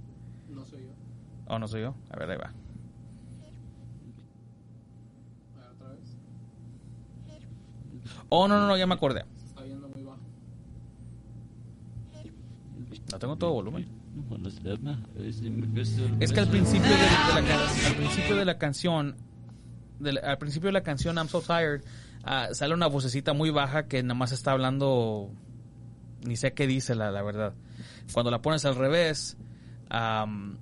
[0.48, 0.92] No soy yo.
[1.48, 1.96] ¿O no soy yo?
[2.08, 2.52] A ver, ahí va.
[5.74, 6.16] otra vez.
[8.28, 9.24] Oh, no, no, no, ya me acordé.
[9.36, 10.20] Se está viendo muy bajo.
[13.10, 13.88] No tengo todo volumen.
[16.20, 19.16] Es que al principio de, de la, al principio de la canción,
[20.22, 21.82] al principio de la canción I'm So Tired,
[22.22, 25.30] ah, sale una vocecita muy baja que nada más está hablando,
[26.24, 27.54] ni sé qué dice la, la verdad.
[28.12, 29.36] Cuando la pones al revés,
[29.88, 30.58] am,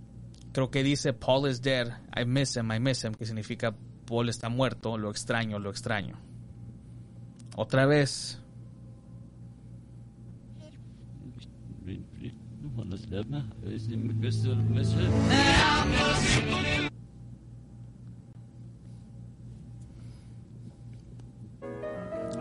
[0.53, 3.75] creo que dice Paul is dead, I miss him, I miss him, que significa
[4.07, 6.19] Paul está muerto, lo extraño, lo extraño.
[7.57, 8.41] Otra vez,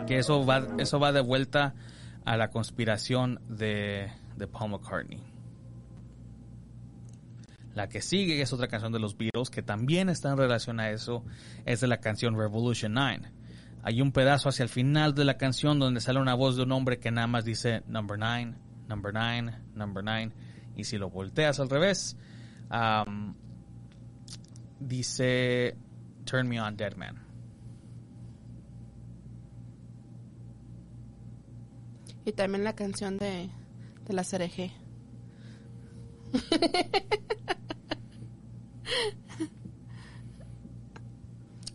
[0.07, 1.75] que eso va, eso va de vuelta
[2.25, 4.11] a la conspiración de,
[4.51, 5.21] Paul McCartney.
[7.75, 10.89] La que sigue es otra canción de los Beatles que también está en relación a
[10.89, 11.23] eso,
[11.65, 13.31] es de la canción Revolution 9.
[13.83, 16.71] Hay un pedazo hacia el final de la canción donde sale una voz de un
[16.71, 18.53] hombre que nada más dice number 9,
[18.87, 20.31] number 9, number 9.
[20.75, 22.17] Y si lo volteas al revés,
[24.79, 25.77] dice
[26.25, 27.28] Turn Me On Dead Man.
[32.29, 33.49] Y también la canción de,
[34.05, 34.71] de la CRG.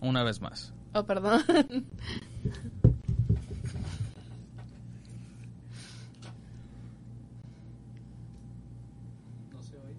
[0.00, 0.72] Una vez más.
[0.92, 1.42] Oh, perdón.
[9.52, 9.98] No se oye.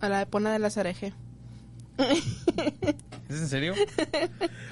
[0.00, 1.12] A la pona de la CRG.
[3.28, 3.74] ¿Es en serio?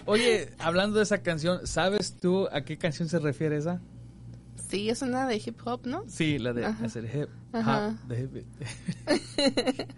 [0.06, 3.80] Oye, hablando de esa canción, ¿sabes tú a qué canción se refiere esa?
[4.68, 6.04] Sí, es una de hip hop, ¿no?
[6.08, 6.84] Sí, la de Ajá.
[6.84, 7.88] hacer hip Ajá.
[7.88, 8.44] hop, the hip-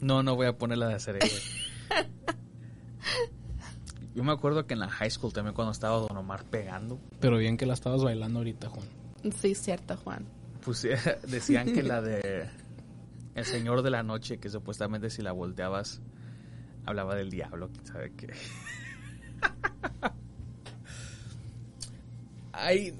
[0.00, 1.32] No, no voy a poner la de hacer hip.
[4.16, 7.36] Yo me acuerdo que en la high school también cuando estaba Don Omar pegando, Pero
[7.36, 8.86] bien que la estabas bailando ahorita, Juan.
[9.30, 10.24] Sí, cierto, Juan.
[10.64, 10.88] pues
[11.28, 12.48] decían que la de
[13.34, 16.00] El Señor de la Noche, que supuestamente si la volteabas
[16.86, 18.32] hablaba del diablo, quién sabe qué.
[22.52, 22.96] Ahí,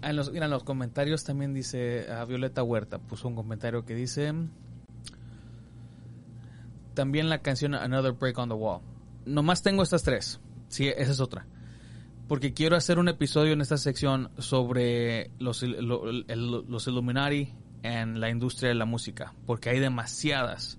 [0.00, 3.94] en los, mira, en los comentarios también dice, a Violeta Huerta puso un comentario que
[3.94, 4.32] dice,
[6.94, 8.80] también la canción Another Break on the Wall.
[9.26, 11.46] Nomás tengo estas tres, sí, esa es otra.
[12.28, 17.52] Porque quiero hacer un episodio en esta sección sobre los, lo- los Illuminati
[17.82, 20.78] en la industria de la música, porque hay demasiadas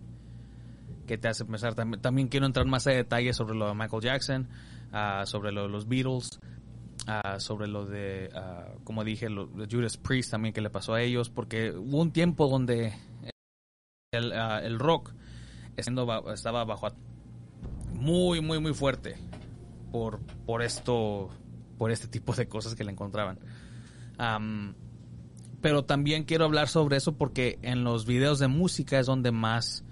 [1.05, 1.75] que te hacen pensar.
[1.75, 4.47] También, quiero entrar más a detalle sobre lo de Michael Jackson,
[4.93, 6.39] ah, sobre lo de los Beatles,
[7.07, 10.93] ah, sobre lo de, ah, como dije, lo de Judas Priest también que le pasó
[10.93, 12.93] a ellos, porque hubo un tiempo donde
[14.13, 15.11] el, el rock
[15.75, 16.87] estaba bajo
[18.03, 19.15] muy, muy, muy fuerte
[19.91, 21.29] por, por esto,
[21.77, 23.39] por este tipo de cosas que le encontraban.
[25.61, 29.85] Pero también quiero hablar sobre eso porque en los videos de música es donde más,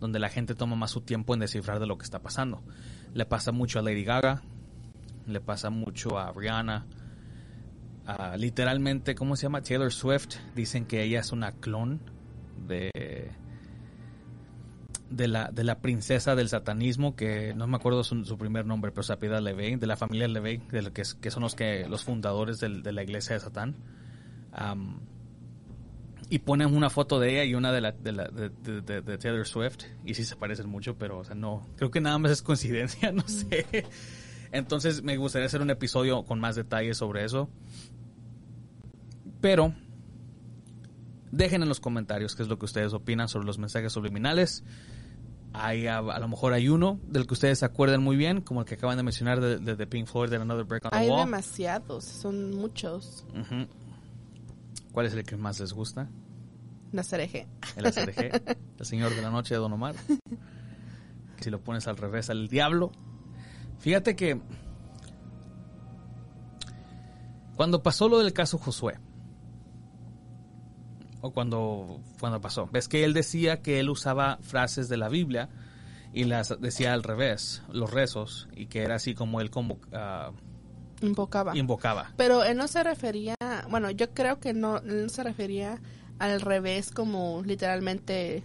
[0.00, 2.62] donde la gente toma más su tiempo en descifrar de lo que está pasando.
[3.12, 4.42] Le pasa mucho a Lady Gaga,
[5.26, 6.86] le pasa mucho a Rihanna.
[8.38, 9.60] literalmente, ¿cómo se llama?
[9.60, 10.36] Taylor Swift.
[10.54, 12.00] Dicen que ella es una clon
[12.66, 12.90] de
[15.10, 18.90] de la, de la princesa del satanismo, que no me acuerdo su, su primer nombre,
[18.92, 22.04] pero se apellida Levey, de la familia Levey, de lo que, son los que los
[22.04, 23.74] fundadores de la iglesia de Satán.
[26.30, 29.00] Y ponen una foto de ella y una de, la, de, la- de- de- de-
[29.00, 32.18] de Taylor Swift, y sí se parecen mucho, pero o sea, no, creo que nada
[32.18, 33.66] más es coincidencia, no sé.
[34.52, 37.48] Entonces me gustaría hacer un episodio con más detalles sobre eso.
[39.40, 39.72] Pero
[41.32, 44.64] dejen en los comentarios qué es lo que ustedes opinan sobre los mensajes subliminales.
[45.54, 48.60] Hay, a, a lo mejor hay uno del que ustedes se acuerdan muy bien, como
[48.60, 50.96] el que acaban de mencionar de, de, de Pink Floyd, de Another Break on the
[50.96, 51.20] Hay Wall.
[51.24, 53.24] demasiados, son muchos.
[54.92, 56.08] ¿Cuál es el que más les gusta?
[56.92, 57.46] La cereje.
[57.76, 59.94] El ACDG, el Señor de la Noche de Don Omar.
[61.40, 62.90] Si lo pones al revés, al diablo.
[63.78, 64.40] Fíjate que
[67.56, 68.98] cuando pasó lo del caso Josué,
[71.20, 75.48] o cuando, cuando pasó, ves que él decía que él usaba frases de la Biblia
[76.12, 80.32] y las decía al revés, los rezos, y que era así como él como, ah,
[81.00, 81.56] Invocaba.
[81.56, 82.12] invocaba.
[82.16, 83.36] Pero él no se refería,
[83.70, 85.80] bueno, yo creo que no, él no se refería
[86.18, 88.42] al revés como literalmente...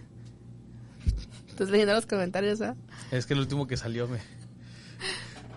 [1.48, 2.76] Estás leyendo los comentarios, ¿ah?
[3.10, 4.18] Es que el último que salió me...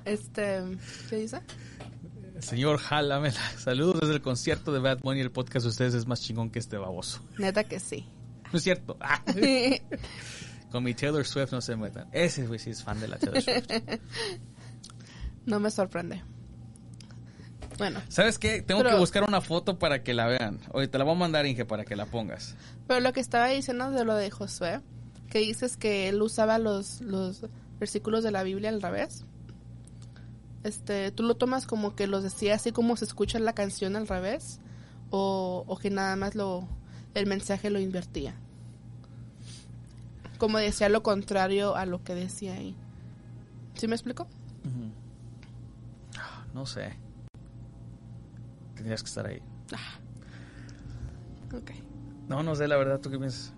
[0.06, 0.64] Este,
[1.10, 1.42] ¿qué dice?
[2.48, 5.20] Señor Jalamela, saludos desde el concierto de Bad Bunny.
[5.20, 7.20] El podcast de ustedes es más chingón que este baboso.
[7.38, 8.08] Neta que sí.
[8.54, 8.96] No es cierto.
[9.02, 9.22] Ah,
[10.72, 12.08] con mi Taylor Swift no se metan.
[12.14, 13.68] Ese güey sí es fan de la Taylor Swift.
[15.46, 16.24] no me sorprende.
[17.78, 18.62] Bueno, ¿Sabes qué?
[18.62, 20.62] Tengo Pero- que buscar una foto para que la vean.
[20.72, 22.56] Oye, te la voy a mandar, Inge, para que la pongas.
[22.88, 24.80] pero lo que estaba diciendo de lo de Josué,
[25.30, 27.46] que dices que él usaba los, los
[27.78, 29.26] versículos de la Biblia al revés.
[30.64, 34.08] Este, ¿tú lo tomas como que los decía así como se escucha la canción al
[34.08, 34.60] revés?
[35.10, 36.68] ¿O, o que nada más lo
[37.14, 38.36] el mensaje lo invertía?
[40.38, 42.76] Como decía lo contrario a lo que decía ahí.
[43.76, 44.28] ¿Sí me explico?
[46.54, 46.94] No sé.
[48.76, 49.42] Tendrías que estar ahí.
[51.56, 51.72] Ok.
[52.28, 53.00] No, no sé, la verdad.
[53.00, 53.54] ¿Tú qué piensas?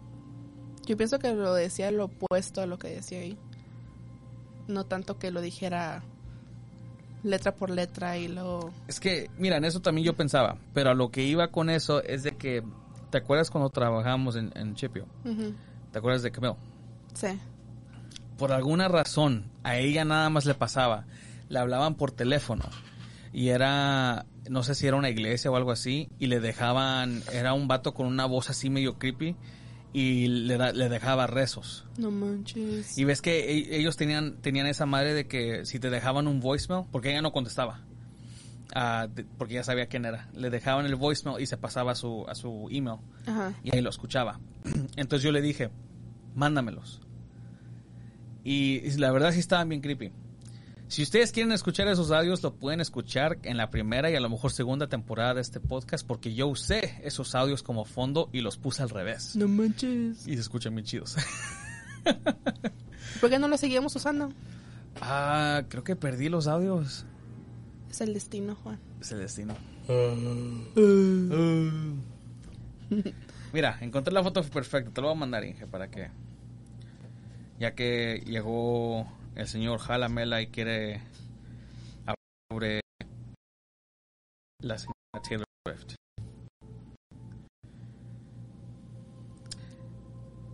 [0.86, 3.38] Yo pienso que lo decía lo opuesto a lo que decía ahí.
[4.68, 6.04] No tanto que lo dijera
[7.24, 8.72] letra por letra y lo...
[8.88, 10.58] Es que, mira, en eso también yo pensaba.
[10.74, 12.64] Pero a lo que iba con eso es de que...
[13.10, 15.06] ¿Te acuerdas cuando trabajamos en, en Chipio?
[15.92, 16.56] ¿Te acuerdas de Camille?
[17.14, 17.28] Sí.
[18.38, 21.06] por alguna razón a ella nada más le pasaba.
[21.50, 22.66] Le hablaban por teléfono
[23.34, 27.54] y era, no sé si era una iglesia o algo así, y le dejaban, era
[27.54, 29.36] un vato con una voz así medio creepy
[29.94, 31.86] y le, da- le dejaba rezos.
[31.98, 32.98] No manches.
[32.98, 36.40] Y ves que e- ellos tenían, tenían esa madre de que si te dejaban un
[36.40, 37.82] voicemail, porque ella no contestaba,
[38.76, 41.96] ah, de- porque ya sabía quién era, le dejaban el voicemail y se pasaba a
[41.96, 43.54] su, a su email Ajá.
[43.64, 44.40] y ahí lo escuchaba.
[44.96, 45.70] Entonces yo le dije,
[46.36, 47.02] mándamelos.
[48.44, 50.12] Y, y la verdad sí estaban bien creepy.
[50.90, 54.28] Si ustedes quieren escuchar esos audios, lo pueden escuchar en la primera y a lo
[54.28, 58.58] mejor segunda temporada de este podcast, porque yo usé esos audios como fondo y los
[58.58, 59.36] puse al revés.
[59.36, 60.28] No manches.
[60.28, 61.16] Y se escuchan bien chidos.
[63.22, 64.34] ¿Por qué no lo seguimos usando?
[65.00, 67.06] ah, creo que perdí los audios.
[67.92, 68.80] Es el destino, Juan.
[69.00, 69.56] Es el destino.
[73.54, 74.92] Mira, encontré la foto perfecta.
[74.92, 76.10] Te lo voy a mandar, Inge, para que.
[77.60, 81.02] Ya que llegó el señor Jalamela y quiere
[82.02, 82.16] hablar
[82.52, 82.82] sobre
[84.62, 85.96] la señora Taylor Swift.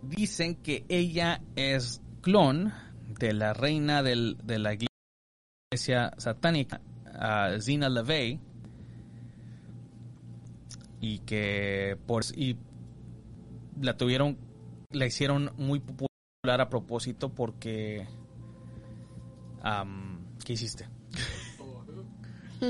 [0.02, 2.72] Dicen que ella es clon
[3.18, 6.80] de la reina del- de la iglesia satánica,
[7.60, 8.38] Zina LeVay,
[11.00, 12.56] y que por y
[13.80, 14.38] la tuvieron
[14.90, 18.06] la hicieron muy popular a propósito porque
[19.66, 20.88] am, ¿qué hiciste?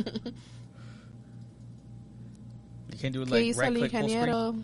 [2.90, 4.54] You can do ¿Qué like hizo right el ingeniero?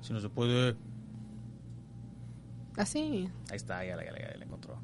[0.00, 0.76] Si no se puede.
[2.76, 3.28] Así.
[3.50, 4.78] Ahí está, ya la, ya la- ya la encontró.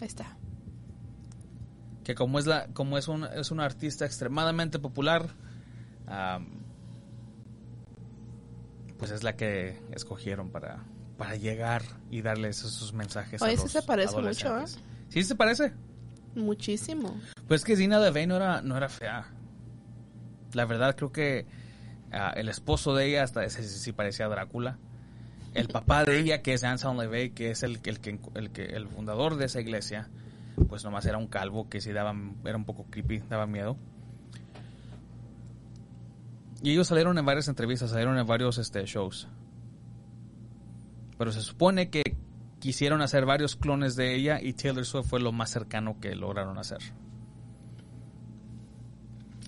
[0.00, 0.36] Ahí está.
[2.04, 5.28] que como es la como es un es un artista extremadamente popular
[6.06, 6.59] am,
[9.00, 10.84] pues es la que escogieron para
[11.18, 14.64] para llegar y darles esos mensajes Oye, a sí los se parece mucho, ¿eh?
[15.08, 15.72] sí se parece
[16.36, 17.20] Muchísimo.
[17.48, 19.26] pues que Zina Devey no era no era fea
[20.52, 21.46] la verdad creo que
[22.12, 24.78] ah, el esposo de ella hasta ese sí parecía Drácula
[25.54, 28.64] el papá de ella, que es Anselm LaVey, que es el, el, que, el, que,
[28.64, 30.08] el fundador de esa iglesia,
[30.68, 33.76] pues nomás era un calvo que sí daba, era un poco creepy, daba miedo.
[36.62, 39.28] Y ellos salieron en varias entrevistas, salieron en varios este, shows.
[41.16, 42.02] Pero se supone que
[42.58, 46.58] quisieron hacer varios clones de ella y Taylor Swift fue lo más cercano que lograron
[46.58, 46.78] hacer.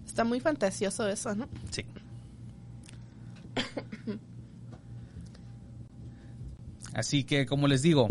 [0.07, 1.49] Está muy fantasioso eso, ¿no?
[1.71, 1.85] Sí.
[6.95, 8.09] Así que, como les digo,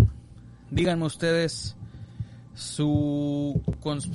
[0.71, 1.75] díganme ustedes
[2.61, 3.59] su,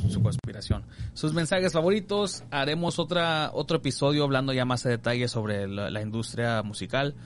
[0.08, 0.84] su conspiración,
[1.14, 2.44] sus mensajes favoritos.
[2.50, 7.16] Haremos otra, otro episodio hablando ya más de detalle sobre la, industria musical.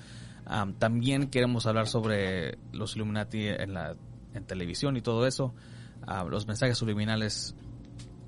[0.78, 3.96] también queremos hablar sobre los Illuminati en, la,
[4.32, 5.54] en televisión y todo eso.
[6.28, 7.54] los mensajes subliminales.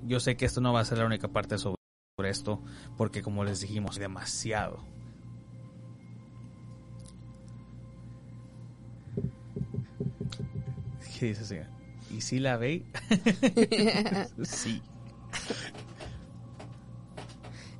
[0.05, 1.77] Yo sé que esto no va a ser la única parte sobre
[2.25, 2.61] esto,
[2.95, 4.83] porque como les dijimos, demasiado.
[11.19, 11.82] ¿Qué dice, señor?
[12.13, 12.85] ¿Y si la ve?
[14.43, 14.81] sí.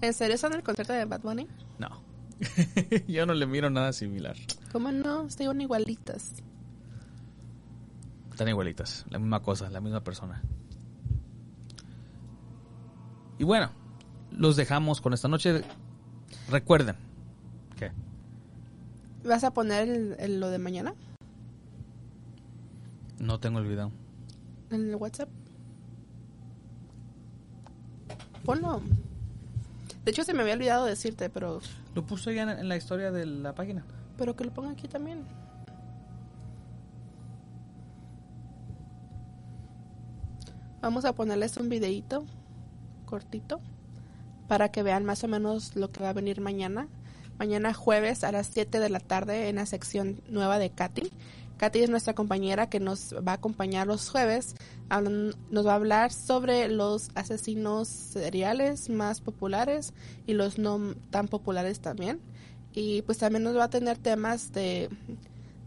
[0.02, 1.48] ¿En serio son el concierto de Bad Bunny?
[1.78, 2.02] No.
[3.08, 4.36] Yo no le miro nada similar.
[4.72, 5.28] ¿Cómo no?
[5.28, 6.34] Están igualitas.
[8.32, 9.06] Están igualitas.
[9.12, 10.42] La misma cosa, la misma persona.
[13.38, 13.70] Y bueno,
[14.32, 15.62] los dejamos con esta noche.
[16.50, 16.96] Recuerden.
[17.78, 17.92] ¿Qué?
[19.24, 20.96] ¿Vas a poner lo de mañana?
[23.20, 23.92] No tengo el video.
[24.74, 25.30] ¿En el WhatsApp?
[28.44, 28.82] Ponlo.
[30.04, 31.62] De hecho, se me había olvidado decirte, pero...
[31.94, 33.86] Lo puse ya en, la historia de la página.
[34.18, 35.26] Pero que lo ponga aquí también.
[40.82, 42.26] Vamos a ponerles un videito
[43.06, 43.62] cortito
[44.48, 46.88] para que vean más o menos lo que va a venir mañana.
[47.38, 51.12] Mañana jueves a las 7 de la tarde en la sección nueva de Katy.
[51.64, 54.54] Katy es nuestra compañera que nos va a acompañar los jueves.
[54.90, 59.94] nos va a hablar sobre los asesinos seriales más populares
[60.28, 62.20] y los no tan populares también.
[62.74, 64.90] Y pues también nos va a tener temas de,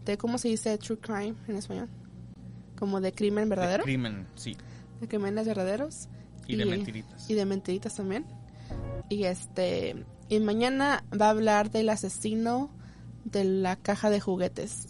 [0.05, 1.89] de ¿cómo se dice true crime en español?
[2.77, 3.83] Como de crimen verdadero.
[3.83, 4.55] De crimen, sí.
[5.01, 6.09] De crímenes verdaderos.
[6.45, 7.27] Y, y de mentiritas.
[7.27, 8.23] Y de mentiritas también.
[9.09, 12.69] Y este y mañana va a hablar del asesino
[13.23, 14.89] de la caja de juguetes.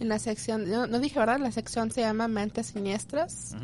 [0.00, 3.56] En la sección, no, dije verdad, la sección se llama Mentes Siniestras.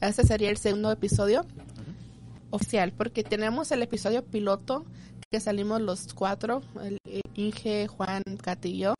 [0.00, 1.44] Este sería el segundo episodio
[2.50, 4.84] oficial, porque tenemos el episodio piloto
[5.30, 6.98] que salimos los cuatro, el
[7.34, 8.94] Inge, Juan, Katy y yo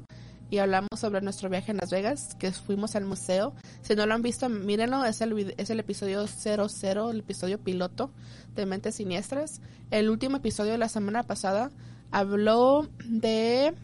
[0.51, 3.55] y hablamos sobre nuestro viaje en Las Vegas, que fuimos al museo.
[3.83, 8.11] Si no lo han visto, mírenlo, es el, es el episodio 00, el episodio piloto
[8.55, 9.61] de Mentes Siniestras.
[9.91, 11.71] El último episodio de la semana pasada
[12.13, 13.75] habló de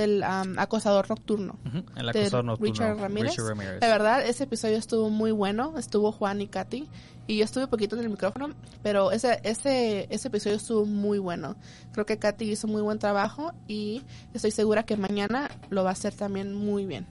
[0.00, 1.58] del acosador nocturno.
[1.96, 2.72] El acosador nocturno.
[2.72, 3.36] Richard Ramírez.
[3.80, 5.78] La verdad, ese episodio estuvo muy bueno.
[5.78, 6.88] Estuvo Juan y Katy.
[7.26, 8.54] Y yo estuve poquito en el micrófono.
[8.82, 11.56] Pero ese, ese, ese episodio estuvo muy bueno.
[11.92, 13.52] Creo que Katy hizo muy buen trabajo.
[13.68, 14.02] Y
[14.34, 17.06] estoy segura que mañana lo va a hacer también muy bien.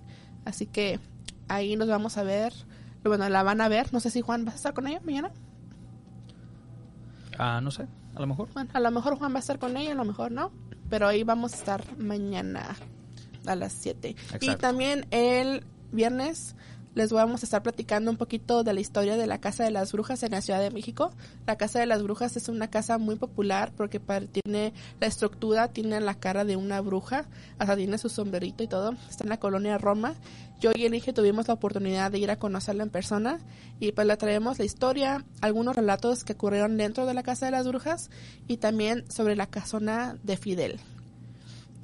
[0.46, 1.00] Así que
[1.48, 2.54] ahí nos vamos a ver.
[3.04, 3.94] Bueno, la van a ver.
[3.94, 5.32] No sé si Juan, ¿vas a estar con ella mañana?
[7.38, 7.88] Ah, no sé.
[8.20, 8.50] A lo mejor.
[8.54, 10.52] Bueno, a lo mejor Juan va a estar con ella, a lo mejor no.
[10.90, 12.76] Pero ahí vamos a estar mañana
[13.46, 14.14] a las 7.
[14.42, 15.64] Y también el
[15.94, 16.58] viernes
[16.96, 19.94] les vamos a estar platicando un poquito de la historia de la Casa de las
[19.94, 21.12] Brujas en la Ciudad de México.
[21.48, 26.02] La Casa de las Brujas es una casa muy popular porque tiene la estructura, tiene
[26.02, 27.26] la cara de una bruja,
[27.58, 28.96] hasta tiene su sombrerito y todo.
[29.10, 30.16] Está en la colonia Roma.
[30.60, 33.40] Yo y el tuvimos la oportunidad de ir a conocerla en persona
[33.80, 37.52] y pues le traemos la historia, algunos relatos que ocurrieron dentro de la Casa de
[37.54, 38.10] las Brujas
[38.48, 40.80] y también sobre la casona de Fidel.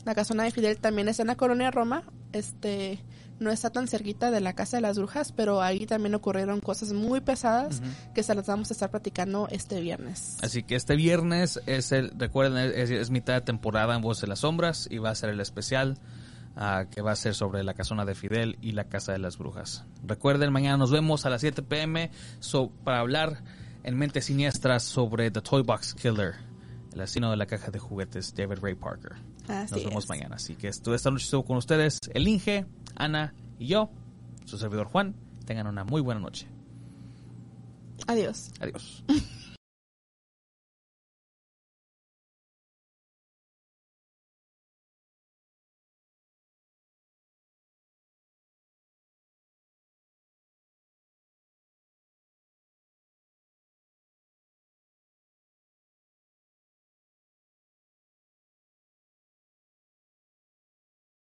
[0.04, 2.04] La casona de Fidel también está en la colonia Roma.
[2.34, 3.00] Este
[3.40, 6.94] no está tan cerquita de la casa de las brujas, pero ahí también ocurrieron cosas
[6.94, 7.82] muy pesadas
[8.14, 10.38] que se las vamos a estar platicando este viernes.
[10.42, 14.40] Así que este viernes es el, recuerden, es, mitad de temporada en Voz de las
[14.40, 15.98] Sombras y va a ser el especial
[16.56, 19.38] ah, que va a ser sobre la casona de Fidel y la casa de las
[19.38, 19.86] brujas.
[20.04, 22.12] Recuerden, mañana nos vemos a las 7 pm
[22.84, 23.44] para hablar
[23.84, 26.36] en Mentes Siniestras sobre The Toy Box Killer,
[26.94, 29.14] el asesino de la caja de juguetes, David Ray Parker.
[29.48, 30.10] Así Nos vemos es.
[30.10, 30.36] mañana.
[30.38, 32.66] Así que esto, esta noche estuvo con ustedes el Inge,
[32.96, 33.92] Ana y yo,
[34.46, 35.16] su servidor Juan.
[35.46, 36.48] Tengan una muy buena noche.
[38.08, 38.52] Adiós.
[38.60, 39.04] Adiós.